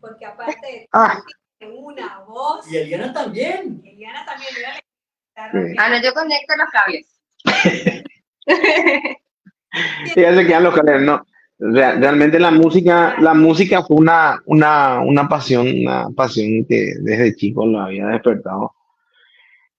Porque 0.00 0.26
aparte 0.26 0.66
de 0.66 0.88
Ah. 0.92 1.22
Una 1.68 2.20
voz, 2.26 2.70
Y 2.70 2.76
Eliana 2.76 3.12
también. 3.12 3.80
y 3.84 3.90
Eliana 3.90 4.24
también 4.24 4.50
Sí. 5.52 5.74
Ah, 5.78 5.88
no, 5.90 6.00
yo 6.02 6.12
conecto 6.14 6.54
los 6.56 6.68
cables. 6.70 7.20
Y 10.16 10.20
ya 10.20 10.34
se 10.34 10.46
quedan 10.46 10.62
los 10.64 10.74
cables, 10.74 11.02
no. 11.02 11.24
Re- 11.58 11.96
Realmente 11.98 12.38
la 12.38 12.50
música, 12.50 13.16
la 13.20 13.34
música 13.34 13.82
fue 13.82 13.96
una, 13.96 14.40
una, 14.46 15.00
una 15.00 15.28
pasión, 15.28 15.66
una 15.82 16.08
pasión 16.16 16.64
que 16.68 16.94
desde 17.00 17.34
chico 17.34 17.66
lo 17.66 17.80
había 17.80 18.06
despertado. 18.06 18.72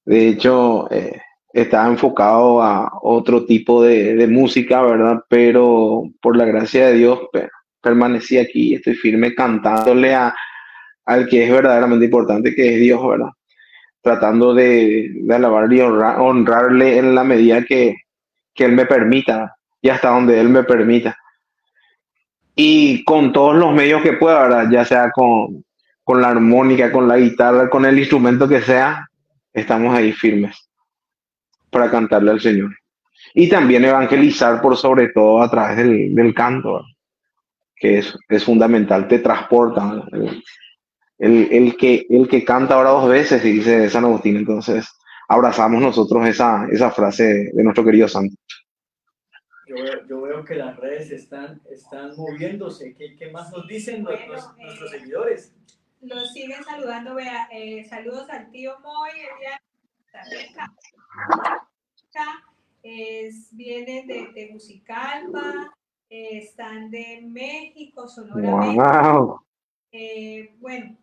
De 0.06 0.30
hecho, 0.30 0.89
eh, 0.91 1.21
estaba 1.54 1.88
enfocado 1.88 2.62
a 2.62 2.91
otro 3.02 3.45
tipo 3.45 3.82
de, 3.84 4.15
de 4.15 4.28
música, 4.28 4.82
¿verdad? 4.82 5.19
Pero 5.30 6.04
por 6.21 6.36
la 6.38 6.45
gracia 6.45 6.88
de 6.88 6.93
Dios, 6.93 7.19
pe- 7.32 7.50
permanecí 7.82 8.38
aquí 8.38 8.71
y 8.71 8.76
estoy 8.76 8.95
firme 8.95 9.34
cantándole 9.34 10.13
a, 10.13 10.36
al 11.06 11.28
que 11.28 11.46
es 11.46 11.52
verdaderamente 11.52 12.06
importante, 12.06 12.54
que 12.56 12.76
es 12.76 12.80
Dios, 12.82 13.08
¿verdad? 13.08 13.30
Tratando 14.02 14.54
de, 14.54 15.12
de 15.13 15.36
alabarle 15.36 15.78
y 15.78 15.80
honra- 15.80 16.20
honrarle 16.20 16.98
en 16.98 17.15
la 17.15 17.24
medida 17.24 17.63
que, 17.63 17.96
que 18.54 18.65
Él 18.65 18.72
me 18.74 18.86
permita 18.86 19.56
y 19.82 19.89
hasta 19.89 20.10
donde 20.10 20.39
Él 20.39 20.50
me 20.50 20.63
permita. 20.63 21.18
Y 22.56 23.04
con 23.04 23.34
todos 23.34 23.56
los 23.56 23.74
medios 23.74 24.02
que 24.02 24.13
pueda, 24.13 24.44
¿verdad? 24.44 24.70
Ya 24.72 24.86
sea 24.86 25.12
con, 25.12 25.63
con 26.04 26.22
la 26.22 26.30
armónica, 26.30 26.91
con 26.91 27.08
la 27.08 27.18
guitarra, 27.18 27.70
con 27.70 27.86
el 27.86 28.00
instrumento 28.00 28.48
que 28.48 28.62
sea, 28.62 29.10
estamos 29.54 29.94
ahí 29.96 30.12
firmes 30.13 30.56
para 31.70 31.91
cantarle 31.91 32.32
al 32.32 32.39
Señor. 32.39 32.72
Y 33.34 33.50
también 33.50 33.84
evangelizar 33.84 34.62
por 34.62 34.78
sobre 34.78 35.10
todo 35.10 35.41
a 35.41 35.50
través 35.52 35.78
del, 35.78 36.15
del 36.15 36.34
canto, 36.34 36.86
que 37.76 37.98
es, 37.98 38.18
es 38.30 38.44
fundamental, 38.44 39.08
te 39.08 39.20
transporta. 39.20 40.06
El, 41.17 41.51
el 41.51 41.78
que, 41.78 42.06
el 42.10 42.28
que 42.28 42.43
canta 42.43 42.75
ahora 42.75 42.91
dos 42.91 43.10
veces, 43.10 43.43
y 43.45 43.54
dice 43.54 43.89
San 43.89 44.06
Agustín. 44.06 44.38
Entonces, 44.38 44.88
abrazamos 45.28 45.82
nosotros 45.82 46.28
esa, 46.28 46.67
esa 46.71 46.91
frase 46.91 47.51
de 47.54 47.63
nuestro 47.63 47.84
querido 47.84 48.08
santo. 48.08 48.36
Yo 49.67 49.75
veo, 49.75 50.08
yo 50.08 50.21
veo 50.21 50.45
que 50.45 50.56
las 50.56 50.78
redes 50.78 51.12
están, 51.12 51.62
están 51.71 52.15
moviéndose. 52.15 52.93
¿Qué, 52.95 53.15
qué 53.17 53.32
más 53.32 53.51
nos 53.51 53.67
dicen 53.67 54.04
Bueno, 54.04 54.19
nuestros, 54.28 54.54
eh, 54.58 54.63
nuestros 54.63 54.91
seguidores? 54.91 55.56
Los 56.01 56.34
siguen 56.34 56.63
saludando, 56.63 57.15
vea, 57.15 57.47
eh, 57.51 57.84
saludos 57.86 58.30
al 58.30 58.51
tío 58.51 58.73
Moy, 58.82 59.10
Elian, 59.10 59.60
Costa 59.97 60.19
Rica, 60.30 60.71
es, 62.84 63.49
vienen 63.51 64.06
de, 64.06 64.28
de 64.36 64.49
Musicalpa, 64.54 65.75
eh, 66.08 66.38
están 66.38 66.91
de 66.91 67.23
México, 67.28 68.08
Sonora, 68.08 68.58
México. 68.58 68.84
¡Wow! 68.84 69.39
Eh, 69.91 70.54
bueno, 70.60 70.95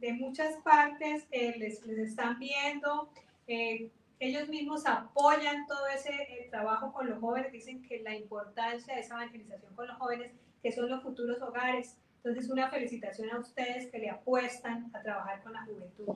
de 0.00 0.12
muchas 0.14 0.56
partes 0.62 1.26
eh, 1.30 1.54
les, 1.58 1.84
les 1.86 1.98
están 2.10 2.38
viendo, 2.38 3.10
eh, 3.46 3.90
ellos 4.20 4.48
mismos 4.48 4.84
apoyan 4.86 5.66
todo 5.66 5.86
ese 5.86 6.10
eh, 6.10 6.48
trabajo 6.50 6.92
con 6.92 7.08
los 7.08 7.20
jóvenes, 7.20 7.52
dicen 7.52 7.82
que 7.82 8.00
la 8.00 8.14
importancia 8.16 8.94
de 8.94 9.00
esa 9.00 9.14
evangelización 9.14 9.74
con 9.74 9.86
los 9.86 9.96
jóvenes, 9.96 10.32
que 10.62 10.72
son 10.72 10.90
los 10.90 11.02
futuros 11.02 11.40
hogares. 11.40 11.96
Entonces, 12.16 12.50
una 12.50 12.68
felicitación 12.68 13.30
a 13.30 13.38
ustedes 13.38 13.90
que 13.90 13.98
le 13.98 14.10
apuestan 14.10 14.90
a 14.92 15.00
trabajar 15.02 15.42
con 15.42 15.52
la 15.52 15.64
juventud. 15.64 16.08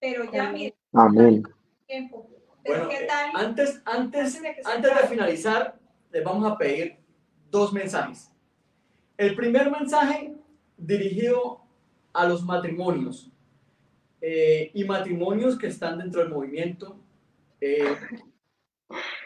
Pero 0.00 0.30
ya 0.32 0.50
miren, 0.50 0.74
Amén. 0.92 1.42
tiempo. 1.86 2.26
Pero 2.62 2.86
Bueno, 2.86 2.88
¿qué 2.88 3.04
eh, 3.04 3.06
tal? 3.06 3.30
antes, 3.34 3.82
antes, 3.84 4.36
Antes 4.36 4.42
de 4.42 4.62
antes 4.64 5.02
de 5.02 5.08
finalizar, 5.08 5.78
les 6.10 6.24
vamos 6.24 6.50
a 6.50 6.56
pedir 6.56 6.96
dos 7.50 7.72
mensajes. 7.74 8.32
El 9.18 9.36
primer 9.36 9.70
mensaje 9.70 10.34
dirigido 10.78 11.63
a 12.14 12.26
los 12.26 12.44
matrimonios 12.44 13.30
eh, 14.20 14.70
y 14.72 14.84
matrimonios 14.84 15.58
que 15.58 15.66
están 15.66 15.98
dentro 15.98 16.22
del 16.22 16.30
movimiento 16.30 16.98
eh, 17.60 17.96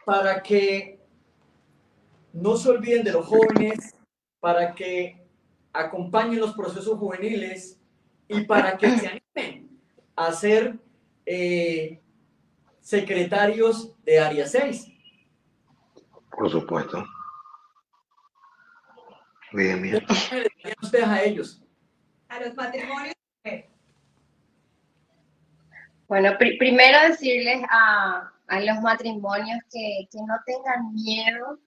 para 0.04 0.42
que 0.42 0.98
no 2.32 2.56
se 2.56 2.70
olviden 2.70 3.04
de 3.04 3.12
los 3.12 3.26
jóvenes, 3.26 3.94
para 4.40 4.74
que 4.74 5.24
acompañen 5.72 6.40
los 6.40 6.54
procesos 6.54 6.98
juveniles 6.98 7.80
y 8.26 8.40
para 8.42 8.76
que 8.76 8.90
se 8.98 9.06
animen 9.06 9.80
a 10.16 10.32
ser 10.32 10.78
eh, 11.26 12.00
secretarios 12.80 13.94
de 14.02 14.18
Área 14.18 14.46
6. 14.46 14.88
Por 16.30 16.50
supuesto. 16.50 17.04
Bien, 19.52 19.80
bien. 19.82 20.04
¿Qué 20.62 20.74
ustedes 20.80 21.06
a 21.06 21.22
ellos? 21.22 21.62
Los 22.44 22.54
matrimonios. 22.54 23.14
Bueno, 26.06 26.36
pri- 26.38 26.56
primero 26.58 27.00
decirles 27.08 27.62
a, 27.70 28.32
a 28.46 28.60
los 28.60 28.80
matrimonios 28.80 29.58
que, 29.70 30.08
que 30.10 30.18
no 30.26 30.34
tengan 30.46 30.94
miedo 30.94 31.58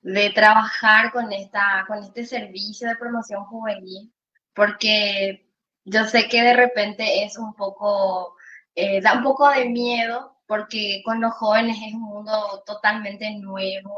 de 0.00 0.30
trabajar 0.30 1.12
con 1.12 1.30
esta, 1.32 1.84
con 1.86 1.98
este 1.98 2.24
servicio 2.24 2.88
de 2.88 2.96
promoción 2.96 3.44
juvenil, 3.44 4.12
porque 4.54 5.50
yo 5.84 6.04
sé 6.06 6.28
que 6.28 6.42
de 6.42 6.54
repente 6.54 7.24
es 7.24 7.36
un 7.36 7.52
poco, 7.54 8.36
eh, 8.74 9.00
da 9.02 9.14
un 9.14 9.22
poco 9.22 9.50
de 9.50 9.66
miedo, 9.66 10.36
porque 10.46 11.02
con 11.04 11.20
los 11.20 11.34
jóvenes 11.34 11.76
es 11.86 11.92
un 11.92 12.02
mundo 12.02 12.62
totalmente 12.64 13.30
nuevo, 13.34 13.94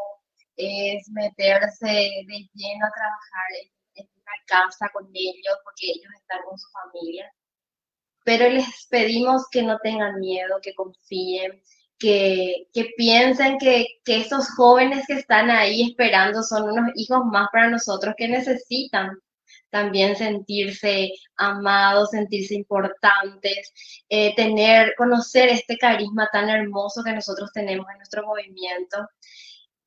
es 0.56 1.08
meterse 1.10 1.86
de 1.86 2.48
lleno 2.54 2.86
a 2.86 2.90
trabajar 2.90 3.46
una 4.30 4.44
casa 4.46 4.90
con 4.92 5.08
ellos, 5.12 5.56
porque 5.64 5.86
ellos 5.86 6.12
están 6.20 6.40
con 6.48 6.58
su 6.58 6.68
familia. 6.70 7.32
Pero 8.24 8.48
les 8.48 8.86
pedimos 8.90 9.48
que 9.50 9.62
no 9.62 9.78
tengan 9.82 10.20
miedo, 10.20 10.58
que 10.62 10.74
confíen, 10.74 11.62
que, 11.98 12.66
que 12.72 12.90
piensen 12.96 13.58
que, 13.58 13.86
que 14.04 14.18
esos 14.18 14.48
jóvenes 14.56 15.06
que 15.06 15.14
están 15.14 15.50
ahí 15.50 15.90
esperando 15.90 16.42
son 16.42 16.64
unos 16.70 16.90
hijos 16.96 17.24
más 17.26 17.48
para 17.52 17.70
nosotros 17.70 18.14
que 18.16 18.28
necesitan 18.28 19.18
también 19.70 20.16
sentirse 20.16 21.12
amados, 21.36 22.10
sentirse 22.10 22.54
importantes, 22.54 23.72
eh, 24.08 24.34
tener, 24.34 24.94
conocer 24.96 25.48
este 25.48 25.78
carisma 25.78 26.28
tan 26.32 26.50
hermoso 26.50 27.02
que 27.04 27.12
nosotros 27.12 27.50
tenemos 27.52 27.86
en 27.90 27.98
nuestro 27.98 28.26
movimiento 28.26 29.08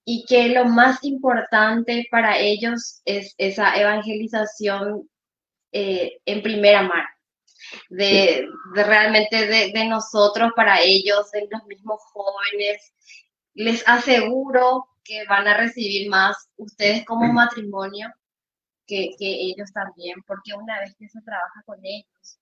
y 0.05 0.25
que 0.25 0.49
lo 0.49 0.65
más 0.65 1.03
importante 1.03 2.05
para 2.11 2.37
ellos 2.37 3.01
es 3.05 3.35
esa 3.37 3.75
evangelización 3.75 5.09
eh, 5.71 6.19
en 6.25 6.41
primera 6.41 6.81
mano 6.81 7.07
de, 7.89 8.47
de 8.75 8.83
realmente 8.83 9.47
de, 9.47 9.71
de 9.71 9.85
nosotros 9.85 10.51
para 10.55 10.81
ellos, 10.81 11.31
de 11.31 11.47
los 11.49 11.63
mismos 11.65 12.01
jóvenes. 12.11 12.93
Les 13.53 13.87
aseguro 13.87 14.87
que 15.03 15.25
van 15.27 15.47
a 15.47 15.57
recibir 15.57 16.09
más 16.09 16.49
ustedes 16.57 17.05
como 17.05 17.31
matrimonio 17.31 18.11
que, 18.85 19.11
que 19.17 19.25
ellos 19.25 19.71
también, 19.71 20.21
porque 20.27 20.53
una 20.53 20.79
vez 20.79 20.95
que 20.97 21.07
se 21.07 21.21
trabaja 21.21 21.61
con 21.65 21.79
ellos, 21.83 22.39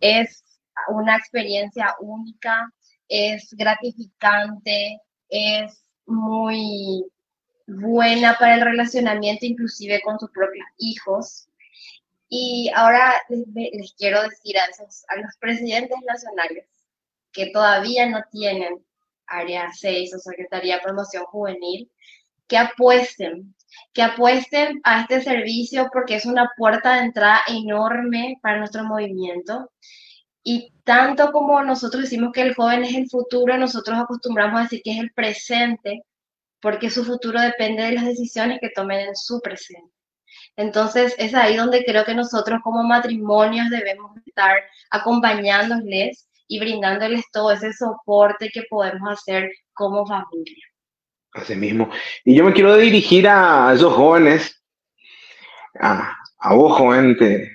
es 0.00 0.44
una 0.88 1.16
experiencia 1.16 1.94
única, 2.00 2.70
es 3.08 3.48
gratificante, 3.52 5.00
es 5.28 5.85
muy 6.06 7.04
buena 7.66 8.36
para 8.38 8.54
el 8.54 8.60
relacionamiento, 8.62 9.46
inclusive 9.46 10.00
con 10.02 10.18
tus 10.18 10.30
propios 10.30 10.66
hijos. 10.78 11.48
Y 12.28 12.70
ahora 12.74 13.22
les 13.28 13.94
quiero 13.94 14.22
decir 14.22 14.58
a, 14.58 14.66
esos, 14.66 15.04
a 15.08 15.16
los 15.16 15.36
presidentes 15.38 15.98
nacionales 16.06 16.66
que 17.32 17.50
todavía 17.50 18.06
no 18.08 18.22
tienen 18.30 18.84
área 19.26 19.70
6 19.72 20.14
o 20.14 20.18
Secretaría 20.18 20.76
de 20.76 20.82
Promoción 20.82 21.24
Juvenil, 21.24 21.90
que 22.48 22.56
apuesten, 22.56 23.54
que 23.92 24.02
apuesten 24.02 24.80
a 24.84 25.02
este 25.02 25.20
servicio 25.20 25.90
porque 25.92 26.16
es 26.16 26.26
una 26.26 26.50
puerta 26.56 26.94
de 26.94 27.06
entrada 27.06 27.40
enorme 27.48 28.38
para 28.40 28.58
nuestro 28.58 28.84
movimiento. 28.84 29.70
Y 30.48 30.72
tanto 30.84 31.32
como 31.32 31.60
nosotros 31.64 32.04
decimos 32.04 32.30
que 32.32 32.42
el 32.42 32.54
joven 32.54 32.84
es 32.84 32.94
el 32.94 33.10
futuro, 33.10 33.58
nosotros 33.58 33.98
acostumbramos 33.98 34.60
a 34.60 34.62
decir 34.62 34.80
que 34.84 34.92
es 34.92 35.00
el 35.00 35.10
presente, 35.10 36.04
porque 36.60 36.88
su 36.88 37.04
futuro 37.04 37.40
depende 37.40 37.82
de 37.82 37.92
las 37.94 38.04
decisiones 38.04 38.60
que 38.60 38.70
tomen 38.70 39.08
en 39.08 39.16
su 39.16 39.40
presente. 39.40 39.90
Entonces, 40.54 41.16
es 41.18 41.34
ahí 41.34 41.56
donde 41.56 41.84
creo 41.84 42.04
que 42.04 42.14
nosotros 42.14 42.60
como 42.62 42.84
matrimonios 42.84 43.70
debemos 43.70 44.16
estar 44.24 44.56
acompañándoles 44.90 46.28
y 46.46 46.60
brindándoles 46.60 47.24
todo 47.32 47.50
ese 47.50 47.72
soporte 47.72 48.48
que 48.54 48.62
podemos 48.70 49.10
hacer 49.10 49.50
como 49.72 50.06
familia. 50.06 50.64
Así 51.32 51.56
mismo. 51.56 51.90
Y 52.24 52.36
yo 52.36 52.44
me 52.44 52.52
quiero 52.52 52.76
dirigir 52.76 53.26
a 53.26 53.72
esos 53.74 53.92
jóvenes, 53.92 54.62
a, 55.80 56.16
a 56.38 56.54
vos, 56.54 56.78
joven, 56.78 57.16
te, 57.16 57.50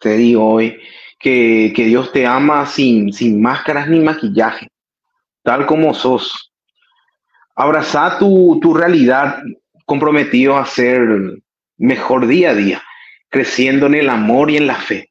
te 0.00 0.16
digo 0.16 0.54
hoy, 0.54 0.76
que, 1.18 1.72
Dios 1.76 2.12
te 2.12 2.26
ama 2.26 2.66
sin, 2.66 3.12
sin 3.12 3.40
máscaras 3.40 3.88
ni 3.88 4.00
maquillaje, 4.00 4.68
tal 5.42 5.66
como 5.66 5.94
sos. 5.94 6.52
Abraza 7.54 8.18
tu, 8.18 8.58
tu 8.60 8.74
realidad 8.74 9.42
comprometido 9.86 10.56
a 10.56 10.66
ser 10.66 11.40
mejor 11.78 12.26
día 12.26 12.50
a 12.50 12.54
día, 12.54 12.82
creciendo 13.28 13.86
en 13.86 13.94
el 13.94 14.10
amor 14.10 14.50
y 14.50 14.56
en 14.56 14.66
la 14.66 14.76
fe. 14.76 15.10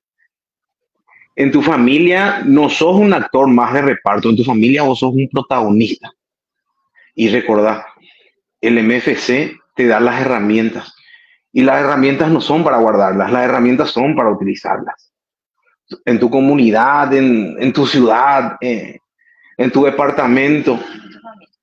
En 1.35 1.51
tu 1.51 1.61
familia 1.61 2.41
no 2.45 2.69
sos 2.69 2.95
un 2.95 3.13
actor 3.13 3.47
más 3.47 3.73
de 3.73 3.81
reparto, 3.81 4.29
en 4.29 4.37
tu 4.37 4.43
familia 4.43 4.83
vos 4.83 4.99
sos 4.99 5.13
un 5.13 5.27
protagonista. 5.29 6.11
Y 7.13 7.29
recordá, 7.29 7.85
el 8.61 8.81
MFC 8.81 9.57
te 9.75 9.87
da 9.87 9.99
las 9.99 10.21
herramientas. 10.21 10.93
Y 11.51 11.61
las 11.61 11.81
herramientas 11.81 12.29
no 12.29 12.41
son 12.41 12.63
para 12.63 12.77
guardarlas, 12.77 13.31
las 13.31 13.43
herramientas 13.43 13.89
son 13.89 14.15
para 14.15 14.29
utilizarlas. 14.29 15.14
En 16.05 16.19
tu 16.19 16.29
comunidad, 16.29 17.13
en, 17.13 17.55
en 17.59 17.71
tu 17.71 17.85
ciudad, 17.85 18.57
eh, 18.61 18.97
en 19.57 19.71
tu 19.71 19.83
departamento, 19.83 20.79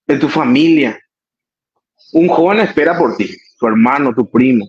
en 0.06 0.18
tu 0.18 0.28
familia. 0.28 0.98
Un 2.12 2.28
joven 2.28 2.60
espera 2.60 2.96
por 2.96 3.16
ti, 3.16 3.34
tu 3.58 3.66
hermano, 3.66 4.14
tu 4.14 4.30
primo. 4.30 4.68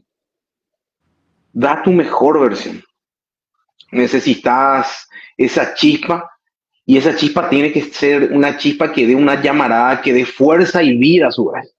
Da 1.52 1.84
tu 1.84 1.92
mejor 1.92 2.40
versión. 2.42 2.84
Necesitas 3.92 5.08
esa 5.38 5.74
chispa 5.76 6.30
y 6.86 6.98
esa 6.98 7.16
chispa 7.16 7.50
tiene 7.50 7.72
que 7.72 7.82
ser 7.82 8.32
una 8.32 8.58
chispa 8.58 8.92
que 8.92 9.06
dé 9.06 9.16
una 9.16 9.42
llamarada, 9.42 10.02
que 10.02 10.14
dé 10.14 10.26
fuerza 10.26 10.82
y 10.82 10.98
vida 10.98 11.28
a 11.28 11.32
su 11.32 11.52
vez. 11.52 11.76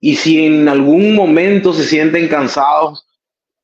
Y 0.00 0.16
si 0.16 0.46
en 0.46 0.68
algún 0.68 1.14
momento 1.14 1.72
se 1.72 1.84
sienten 1.84 2.28
cansados, 2.28 3.06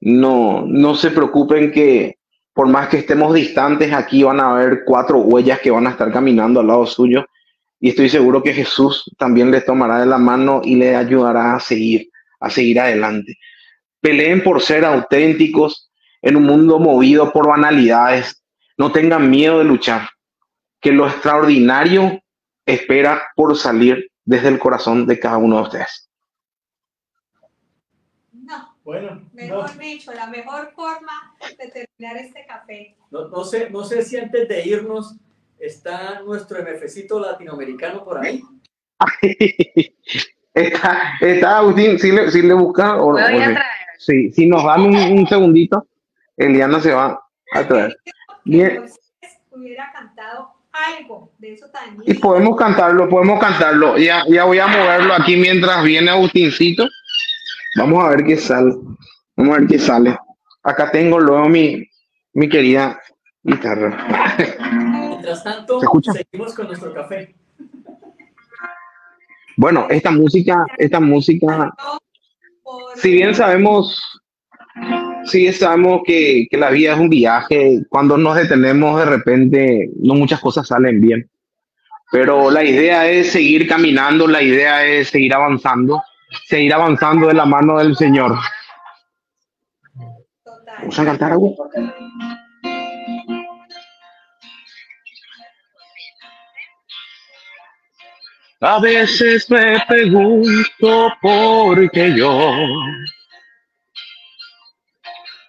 no, 0.01 0.65
no 0.67 0.95
se 0.95 1.11
preocupen 1.11 1.73
que 1.73 2.19
por 2.55 2.69
más 2.69 2.89
que 2.89 2.99
estemos 2.99 3.35
distantes, 3.35 3.93
aquí 3.93 4.23
van 4.23 4.39
a 4.41 4.53
haber 4.53 4.85
cuatro 4.87 5.19
huellas 5.19 5.59
que 5.61 5.73
van 5.73 5.89
a 5.89 5.91
estar 5.91 6.11
caminando 6.13 6.61
al 6.61 6.69
lado 6.69 6.87
suyo. 6.87 7.27
Y 7.81 7.91
estoy 7.91 8.09
seguro 8.09 8.43
que 8.43 8.55
Jesús 8.55 9.13
también 9.19 9.51
les 9.51 9.67
tomará 9.67 9.99
de 9.99 10.07
la 10.07 10.19
mano 10.19 10.63
y 10.65 10.77
le 10.77 10.95
ayudará 10.95 11.57
a 11.57 11.61
seguir, 11.61 12.09
a 12.39 12.49
seguir 12.49 12.79
adelante. 12.81 13.37
Peleen 14.01 14.43
por 14.43 14.63
ser 14.63 14.85
auténticos, 14.85 15.91
en 16.23 16.37
un 16.37 16.45
mundo 16.45 16.79
movido 16.79 17.33
por 17.33 17.49
banalidades. 17.49 18.43
No 18.79 18.93
tengan 18.93 19.29
miedo 19.29 19.59
de 19.59 19.65
luchar, 19.65 20.09
que 20.81 20.93
lo 20.93 21.07
extraordinario 21.07 22.23
espera 22.65 23.23
por 23.35 23.57
salir 23.57 24.11
desde 24.25 24.49
el 24.49 24.59
corazón 24.59 25.07
de 25.07 25.19
cada 25.19 25.39
uno 25.39 25.57
de 25.57 25.63
ustedes. 25.63 26.09
No, 28.85 28.91
Bueno, 28.93 29.11
no, 29.15 29.31
mejor 29.33 29.79
dicho, 29.79 30.13
la 30.13 30.27
mejor 30.27 30.73
forma 30.75 31.35
de 31.59 31.69
terminar 31.69 32.17
este 32.19 32.45
café. 32.47 32.97
no, 33.11 33.29
no 33.29 33.45
sé, 33.45 33.71
no 33.71 33.83
sé 33.85 34.03
si 34.03 34.17
antes 34.19 34.47
de 34.47 34.67
irnos 34.67 35.17
está 35.59 36.21
nuestro 36.21 36.63
MFcito 36.63 37.19
latinoamericano 37.19 38.05
por 38.05 38.19
ahí. 38.19 38.43
Está, 40.55 41.15
está 41.21 41.59
Agustín, 41.59 41.99
si 41.99 42.13
le, 42.13 42.31
si 42.31 42.41
le 42.41 42.55
busca, 42.55 43.03
o, 43.03 43.11
Voy 43.11 43.21
a 43.21 43.27
traer. 43.27 43.59
sí, 43.99 44.31
si 44.31 44.47
nos 44.47 44.63
dan 44.63 44.83
un, 44.83 44.95
un 44.95 45.27
segundito, 45.27 45.89
Eliana 46.37 46.79
se 46.79 46.93
va 46.93 47.21
a 47.55 47.67
traer. 47.67 47.99
Bien. 48.45 48.85
Hubiera 49.51 49.91
cantado 49.93 50.53
algo 50.71 51.33
de 51.39 51.55
eso 51.55 51.67
tan 51.71 51.97
Y 52.07 52.15
podemos 52.15 52.57
cantarlo, 52.57 53.09
podemos 53.09 53.41
cantarlo. 53.41 53.99
Ya, 53.99 54.23
ya 54.29 54.45
voy 54.45 54.61
a 54.61 54.69
moverlo 54.69 55.15
aquí 55.15 55.37
mientras 55.37 55.83
viene 55.83 56.11
Agustincito. 56.11 56.87
Vamos 57.77 58.05
a 58.05 58.09
ver 58.11 58.25
qué 58.25 58.37
sale. 58.37 58.75
Vamos 59.37 59.57
a 59.57 59.61
ver 59.61 59.69
qué 59.69 59.79
sale. 59.79 60.17
Acá 60.63 60.91
tengo 60.91 61.21
luego 61.21 61.49
mi, 61.49 61.85
mi 62.33 62.49
querida 62.49 63.01
guitarra. 63.43 64.37
Mientras 65.11 65.45
tanto, 65.45 65.81
¿Se 65.81 65.87
escucha? 65.87 66.13
seguimos 66.13 66.55
con 66.55 66.67
nuestro 66.67 66.93
café. 66.95 67.35
Bueno, 69.57 69.87
esta 69.89 70.11
música, 70.11 70.65
esta 70.79 70.99
música, 70.99 71.73
si 72.97 73.13
bien 73.13 73.35
sabemos, 73.35 74.01
si 75.25 75.43
bien 75.43 75.53
sabemos 75.53 76.01
que, 76.05 76.49
que 76.51 76.57
la 76.57 76.71
vida 76.71 76.95
es 76.95 76.99
un 76.99 77.09
viaje, 77.09 77.83
cuando 77.89 78.17
nos 78.19 78.37
detenemos 78.37 78.99
de 78.99 79.05
repente, 79.05 79.91
no 80.01 80.15
muchas 80.15 80.41
cosas 80.41 80.67
salen 80.67 81.01
bien. 81.01 81.31
Pero 82.11 82.51
la 82.51 82.65
idea 82.65 83.09
es 83.09 83.31
seguir 83.33 83.69
caminando, 83.69 84.27
la 84.27 84.43
idea 84.43 84.85
es 84.85 85.09
seguir 85.09 85.35
avanzando, 85.35 86.03
seguir 86.47 86.73
avanzando 86.75 87.29
de 87.29 87.35
la 87.35 87.47
mano 87.47 87.79
del 87.79 87.97
Señor. 87.97 88.37
¿Vamos 90.79 90.99
a 90.99 91.05
cantar 91.05 91.33
algo? 91.33 91.55
A 98.61 98.81
veces 98.81 99.51
me 99.51 99.79
pregunto 99.87 101.13
por 101.21 101.91
qué 101.91 102.15
yo. 102.17 102.51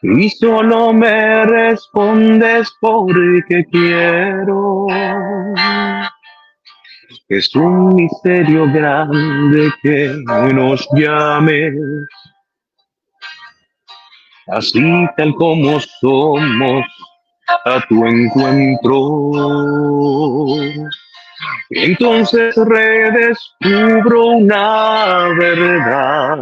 Y 0.02 0.30
solo 0.30 0.92
me 0.92 1.46
respondes 1.46 2.70
porque 2.82 3.66
quiero. 3.72 4.88
Es 7.28 7.56
un 7.56 7.96
misterio 7.96 8.72
grande 8.72 9.72
que 9.82 10.16
nos 10.54 10.88
llames 10.94 11.74
así 14.48 15.08
tal 15.18 15.34
como 15.34 15.80
somos 15.80 16.86
a 17.66 17.82
tu 17.90 18.06
encuentro. 18.06 19.32
Entonces 21.72 22.56
redescubro 22.56 24.26
una 24.28 25.30
verdad. 25.40 26.38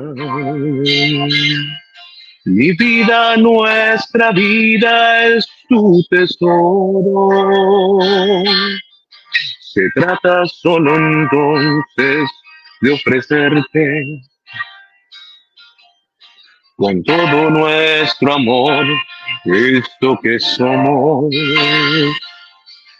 Mi 2.45 2.73
vida, 2.73 3.37
nuestra 3.37 4.31
vida 4.31 5.27
es 5.27 5.47
tu 5.69 6.03
tesoro. 6.09 7.29
Se 9.73 9.89
trata 9.95 10.45
solo 10.45 10.95
entonces 10.95 12.29
de 12.81 12.91
ofrecerte. 12.91 14.21
Con 16.77 17.01
todo 17.03 17.49
nuestro 17.49 18.33
amor, 18.33 18.85
esto 19.45 20.19
que 20.21 20.39
somos, 20.39 21.33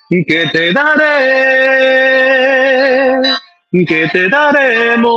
que 0.09 0.49
te 0.51 0.73
daré, 0.73 1.12
que 3.71 4.09
te 4.12 4.29
daremos, 4.29 5.15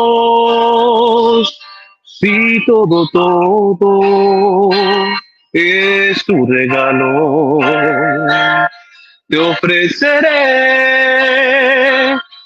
si 2.03 2.63
todo, 2.67 3.09
todo 3.11 4.71
es 5.55 6.23
tu 6.27 6.47
regalo. 6.47 7.61
Te 9.29 9.39
ofreceré, 9.39 10.29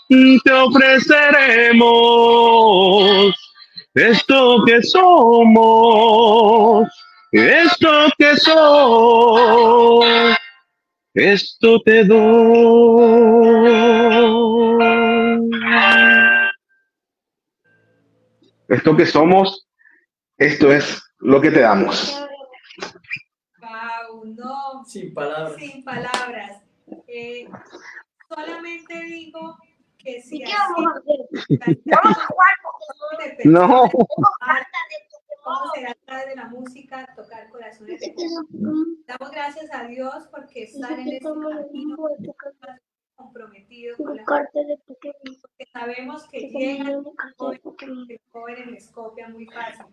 te 0.08 0.52
ofreceremos 0.52 3.34
esto 3.94 4.64
que 4.64 4.82
somos, 4.82 6.88
esto 7.32 7.90
que 8.16 8.36
soy, 8.36 10.34
esto 11.14 11.80
te 11.82 12.04
doy. 12.04 13.70
Esto 18.68 18.96
que 18.96 19.04
somos, 19.04 19.66
esto 20.38 20.72
es 20.72 21.02
lo 21.18 21.40
que 21.40 21.50
te 21.50 21.60
damos. 21.60 22.16
Wow, 23.58 24.24
no, 24.36 24.84
Sin 24.86 25.12
palabras. 25.12 25.56
sin 25.56 25.84
palabras. 25.84 26.62
Eh, 27.12 27.48
solamente 28.28 29.00
digo 29.00 29.56
que 29.98 30.22
si 30.22 30.36
¿Y 30.36 30.44
qué 30.44 30.52
vamos 30.52 30.94
a 30.94 30.98
hacer? 30.98 31.18
así 31.60 31.82
Vamos 31.86 32.18
a 32.18 32.26
jugar 32.26 32.54
No, 33.44 33.90
a 35.74 35.80
ir 35.80 35.88
a 35.88 35.94
través 36.06 36.26
de 36.26 36.36
la 36.36 36.46
música, 36.46 37.06
tocar 37.16 37.50
corazones 37.50 38.00
de. 38.00 38.14
Damos 39.06 39.30
gracias 39.32 39.68
a 39.72 39.84
Dios 39.84 40.28
porque 40.30 40.64
están 40.64 41.00
en 41.00 41.08
este 41.08 41.24
camino 41.24 41.96
comprometidos 43.16 43.98
con 43.98 44.16
la 44.16 44.24
porque 44.86 45.12
sabemos 45.72 46.26
que 46.28 46.48
llegan 46.48 47.04
que 47.76 48.20
jóvenes 48.30 48.66
les 48.68 48.90
copian 48.90 49.32
muy 49.32 49.46
fácil. 49.46 49.84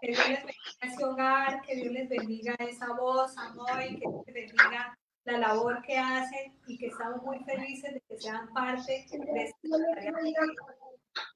Que 0.00 0.08
Dios 0.08 0.28
les 0.28 0.44
bendiga 0.44 0.82
ese 0.82 1.04
hogar, 1.04 1.62
que 1.62 1.76
Dios 1.76 1.92
les 1.92 2.08
bendiga 2.08 2.54
esa 2.60 2.92
voz, 2.92 3.36
amor, 3.38 3.82
y 3.88 3.98
que 3.98 4.08
Dios 4.08 4.22
les 4.26 4.34
bendiga 4.34 4.98
la 5.30 5.38
labor 5.38 5.80
que 5.86 5.96
hacen 5.98 6.54
y 6.66 6.76
que 6.78 6.86
estamos 6.86 7.22
muy 7.22 7.38
felices 7.44 7.92
de 7.94 8.02
que 8.08 8.16
sean 8.20 8.52
parte 8.52 9.06
de 9.10 9.44
este 9.44 9.68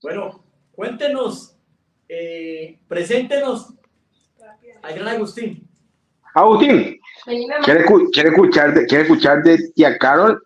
Bueno, 0.02 0.44
cuéntenos, 0.72 1.56
eh, 2.08 2.80
preséntenos 2.88 3.74
al 4.82 4.94
gran 4.94 5.08
Agustín. 5.08 5.68
Agustín, 6.34 7.00
¿quiere, 7.24 7.84
escu- 7.86 8.10
quiere 8.12 8.28
escucharte, 8.30 8.86
quiere 8.86 9.04
escucharte 9.04 9.58
tía 9.74 9.96
Carol, 9.98 10.42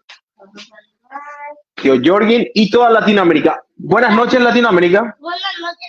tío 1.75 1.95
Jorgen 2.05 2.47
y 2.55 2.71
toda 2.71 2.91
Latinoamérica. 2.91 3.63
Buenas 3.77 4.15
noches, 4.15 4.41
Latinoamérica. 4.41 5.17
Buenas 5.19 5.55
noches, 5.61 5.89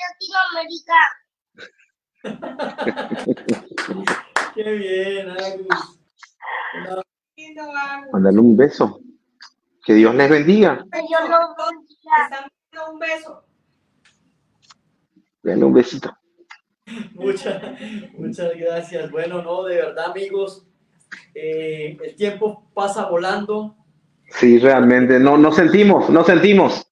Latinoamérica. 2.22 2.22
Qué 4.56 4.72
bien, 4.74 5.30
Agus. 5.30 6.00
Una- 6.76 7.02
Lindo, 7.50 7.64
Agus. 7.64 8.08
Mándale 8.14 8.40
un 8.40 8.56
beso. 8.58 9.00
Que 9.84 9.94
Dios 9.94 10.14
les 10.16 10.30
bendiga. 10.30 10.86
Yo 10.94 11.28
no 11.28 11.56
Están 12.22 12.50
dando 12.72 12.94
un 12.94 13.00
beso. 13.00 13.44
Denle 15.42 15.66
un 15.66 15.74
besito. 15.74 16.16
Muchas, 17.14 17.62
muchas 18.18 18.52
gracias. 18.58 19.12
Bueno, 19.12 19.42
no, 19.42 19.64
de 19.64 19.76
verdad, 19.76 20.06
amigos, 20.12 20.66
eh, 21.36 21.98
el 22.04 22.16
tiempo 22.16 22.70
pasa 22.74 23.08
volando. 23.10 23.76
Sí, 24.32 24.60
realmente, 24.60 25.20
no, 25.20 25.38
nos 25.38 25.56
sentimos, 25.56 26.10
nos 26.10 26.26
sentimos. 26.26 26.86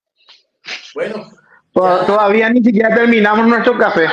Bueno, 0.95 1.25
To- 1.73 2.05
Todavía 2.05 2.49
ni 2.49 2.63
siquiera 2.63 2.95
terminamos 2.95 3.45
nuestro 3.47 3.77
café. 3.77 4.07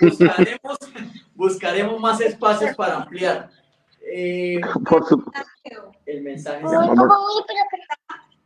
buscaremos, 0.00 0.78
buscaremos 1.34 2.00
más 2.00 2.20
espacios 2.22 2.74
para 2.76 2.96
ampliar. 2.96 3.50
Eh, 4.10 4.60
Por 4.88 5.06
su... 5.06 5.22
el 6.06 6.22
mensaje. 6.22 6.62
Vamos. 6.62 7.44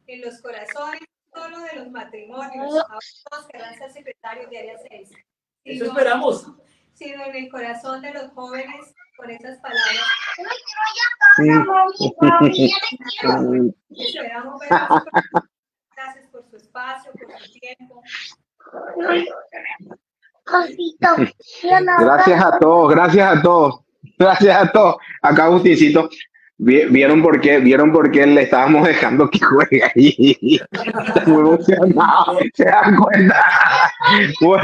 En 0.06 0.20
los 0.20 0.40
corazones, 0.42 1.00
solo 1.32 1.58
de 1.60 1.76
los 1.76 1.90
matrimonios, 1.90 2.84
todos 3.30 3.46
querrán 3.46 3.74
ser 3.74 3.90
secretarios 3.92 4.50
de 4.50 4.58
Área 4.58 4.78
6. 4.90 5.10
Eso 5.10 5.16
Sino- 5.64 5.84
esperamos. 5.86 6.46
Sino 6.92 7.24
en 7.24 7.36
el 7.36 7.50
corazón 7.50 8.02
de 8.02 8.12
los 8.12 8.30
jóvenes, 8.32 8.94
con 9.16 9.30
esas 9.30 9.58
palabras. 9.58 10.04
Esperamos 13.90 14.60
verlos. 14.60 15.04
Gracias 15.94 16.26
por 16.30 16.44
su 16.50 16.56
espacio, 16.56 17.12
por 17.12 17.38
su 17.40 17.52
tiempo. 17.52 18.02
Gracias 21.98 22.44
a 22.44 22.58
todos, 22.58 22.94
gracias 22.94 23.38
a 23.38 23.42
todos. 23.42 23.80
Gracias 24.18 24.56
a 24.56 24.70
todos. 24.70 24.96
Acá 25.22 25.44
Agustincito. 25.44 26.08
¿Vieron 26.58 27.22
por 27.22 27.40
qué? 27.40 27.58
¿Vieron 27.58 27.90
por 27.90 28.10
qué 28.12 28.24
le 28.24 28.42
estábamos 28.42 28.86
dejando 28.86 29.28
que 29.28 29.40
juegue 29.40 29.82
ahí? 29.82 30.60
Muy 31.26 31.40
emocionado. 31.40 32.38
¿Se 32.54 32.64
dan 32.64 32.96
cuenta? 32.96 33.44
Bueno, 34.40 34.62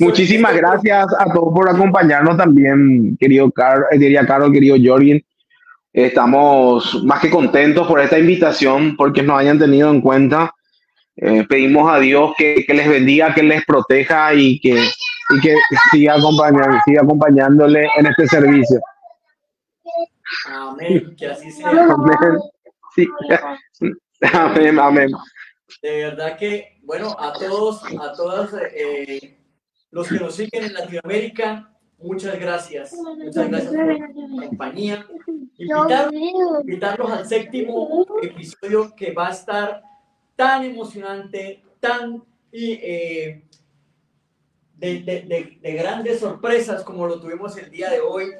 Muchísimas 0.00 0.54
gracias 0.54 1.08
a 1.18 1.32
todos 1.32 1.52
por 1.54 1.68
acompañarnos 1.68 2.36
también, 2.36 3.16
querido 3.18 3.50
Carlos, 3.50 3.88
eh, 3.90 3.98
diría 3.98 4.26
Carlos, 4.26 4.52
querido 4.52 4.76
Jorgen. 4.82 5.22
Estamos 5.92 7.02
más 7.04 7.20
que 7.20 7.30
contentos 7.30 7.86
por 7.86 8.00
esta 8.00 8.18
invitación, 8.18 8.96
porque 8.96 9.22
nos 9.22 9.38
hayan 9.38 9.58
tenido 9.58 9.90
en 9.90 10.00
cuenta. 10.00 10.54
Eh, 11.16 11.44
pedimos 11.48 11.92
a 11.92 11.98
Dios 11.98 12.32
que, 12.38 12.64
que, 12.66 12.74
les 12.74 12.88
bendiga, 12.88 13.34
que 13.34 13.42
les 13.42 13.64
proteja 13.64 14.32
y 14.34 14.60
que, 14.60 14.88
y 15.30 15.40
que 15.40 15.54
siga, 15.90 16.14
acompañando, 16.14 16.78
siga 16.84 17.02
acompañándole 17.02 17.86
en 17.96 18.06
este 18.06 18.26
servicio. 18.26 18.80
Amén, 20.46 21.14
que 21.16 21.26
así 21.26 21.50
sea. 21.50 21.70
Amén. 21.70 22.38
Sí. 22.94 23.08
Amén, 24.32 24.78
amén. 24.78 25.10
De 25.82 26.04
verdad 26.04 26.36
que, 26.36 26.80
bueno, 26.82 27.14
a 27.18 27.32
todos, 27.32 27.82
a 27.84 28.12
todas 28.14 28.50
eh, 28.74 29.38
los 29.90 30.08
que 30.08 30.18
nos 30.18 30.34
siguen 30.34 30.64
en 30.64 30.74
Latinoamérica, 30.74 31.70
muchas 31.98 32.38
gracias. 32.38 32.92
Muchas 32.92 33.48
gracias 33.48 33.72
por 33.72 34.40
la 34.40 34.46
compañía. 34.48 35.06
invitarlos 35.56 37.10
al 37.10 37.26
séptimo 37.26 38.06
episodio 38.22 38.94
que 38.96 39.12
va 39.12 39.28
a 39.28 39.32
estar 39.32 39.82
tan 40.34 40.64
emocionante, 40.64 41.62
tan 41.80 42.24
y, 42.50 42.72
eh, 42.72 43.44
de, 44.78 45.00
de, 45.00 45.58
de, 45.60 45.72
grandes 45.72 46.20
sorpresas 46.20 46.82
como 46.82 47.06
lo 47.06 47.20
tuvimos 47.20 47.56
el 47.58 47.70
día 47.70 47.90
de 47.90 48.00
hoy, 48.00 48.30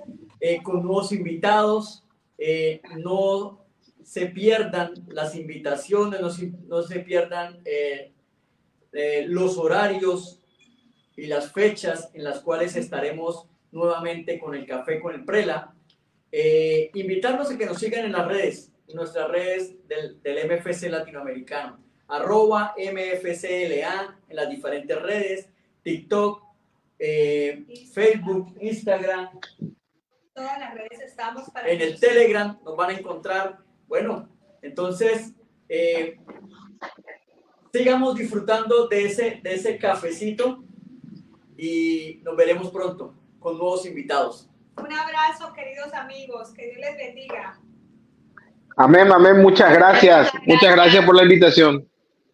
eh, 0.41 0.62
con 0.62 0.82
nuevos 0.82 1.12
invitados. 1.12 2.05
Eh, 2.39 2.80
no 2.99 3.66
se 4.03 4.26
pierdan 4.26 4.95
las 5.09 5.34
invitaciones, 5.34 6.20
no, 6.20 6.30
no 6.66 6.82
se 6.82 7.01
pierdan 7.01 7.62
los 9.26 9.59
horarios 9.59 10.41
y 11.16 11.26
las 11.26 11.53
fechas 11.53 12.11
en 12.14 12.24
las 12.24 12.41
cuales 12.41 12.74
estaremos 12.76 13.47
nuevamente 13.70 14.39
con 14.39 14.55
el 14.55 14.66
café 14.66 14.99
con 15.01 15.14
el 15.14 15.24
Prela. 15.24 15.74
invitarlos 16.95 17.51
a 17.51 17.59
que 17.59 17.66
nos 17.66 17.78
sigan 17.78 18.07
en 18.07 18.12
las 18.12 18.26
redes, 18.26 18.72
en 18.86 18.97
nuestras 18.97 19.28
redes 19.28 19.76
del, 19.89 20.22
del 20.22 20.49
MFC 20.49 20.89
latinoamericano 20.89 21.78
arroba 22.09 22.74
MFCLA 22.76 24.18
en 24.28 24.36
las 24.36 24.49
diferentes 24.49 25.01
redes, 25.01 25.49
TikTok, 25.89 26.43
eh, 26.99 27.64
Facebook, 27.95 28.55
Instagram. 28.61 29.30
Todas 30.34 30.59
las 30.59 30.74
redes 30.74 31.01
estamos 31.01 31.49
para... 31.49 31.66
En 31.66 31.80
el 31.80 31.99
Telegram 31.99 32.59
nos 32.62 32.76
van 32.76 32.91
a 32.91 32.93
encontrar. 32.93 33.61
Bueno, 33.86 34.28
entonces, 34.61 35.32
eh, 35.66 36.18
sigamos 37.72 38.16
disfrutando 38.16 38.86
de 38.89 39.07
ese, 39.07 39.41
de 39.43 39.55
ese 39.55 39.78
cafecito 39.78 40.62
y 41.57 42.20
nos 42.22 42.36
veremos 42.36 42.70
pronto 42.70 43.14
con 43.39 43.57
nuevos 43.57 43.86
invitados. 43.86 44.51
Un 44.76 44.93
abrazo, 44.93 45.55
queridos 45.55 45.95
amigos. 45.95 46.53
Que 46.53 46.66
Dios 46.66 46.80
les 46.80 46.97
bendiga. 46.99 47.59
Amén, 48.76 49.11
amén. 49.11 49.41
Muchas 49.41 49.72
gracias. 49.72 50.30
Muchas 50.47 50.74
gracias 50.74 51.03
por 51.07 51.16
la 51.16 51.22
invitación. 51.22 51.89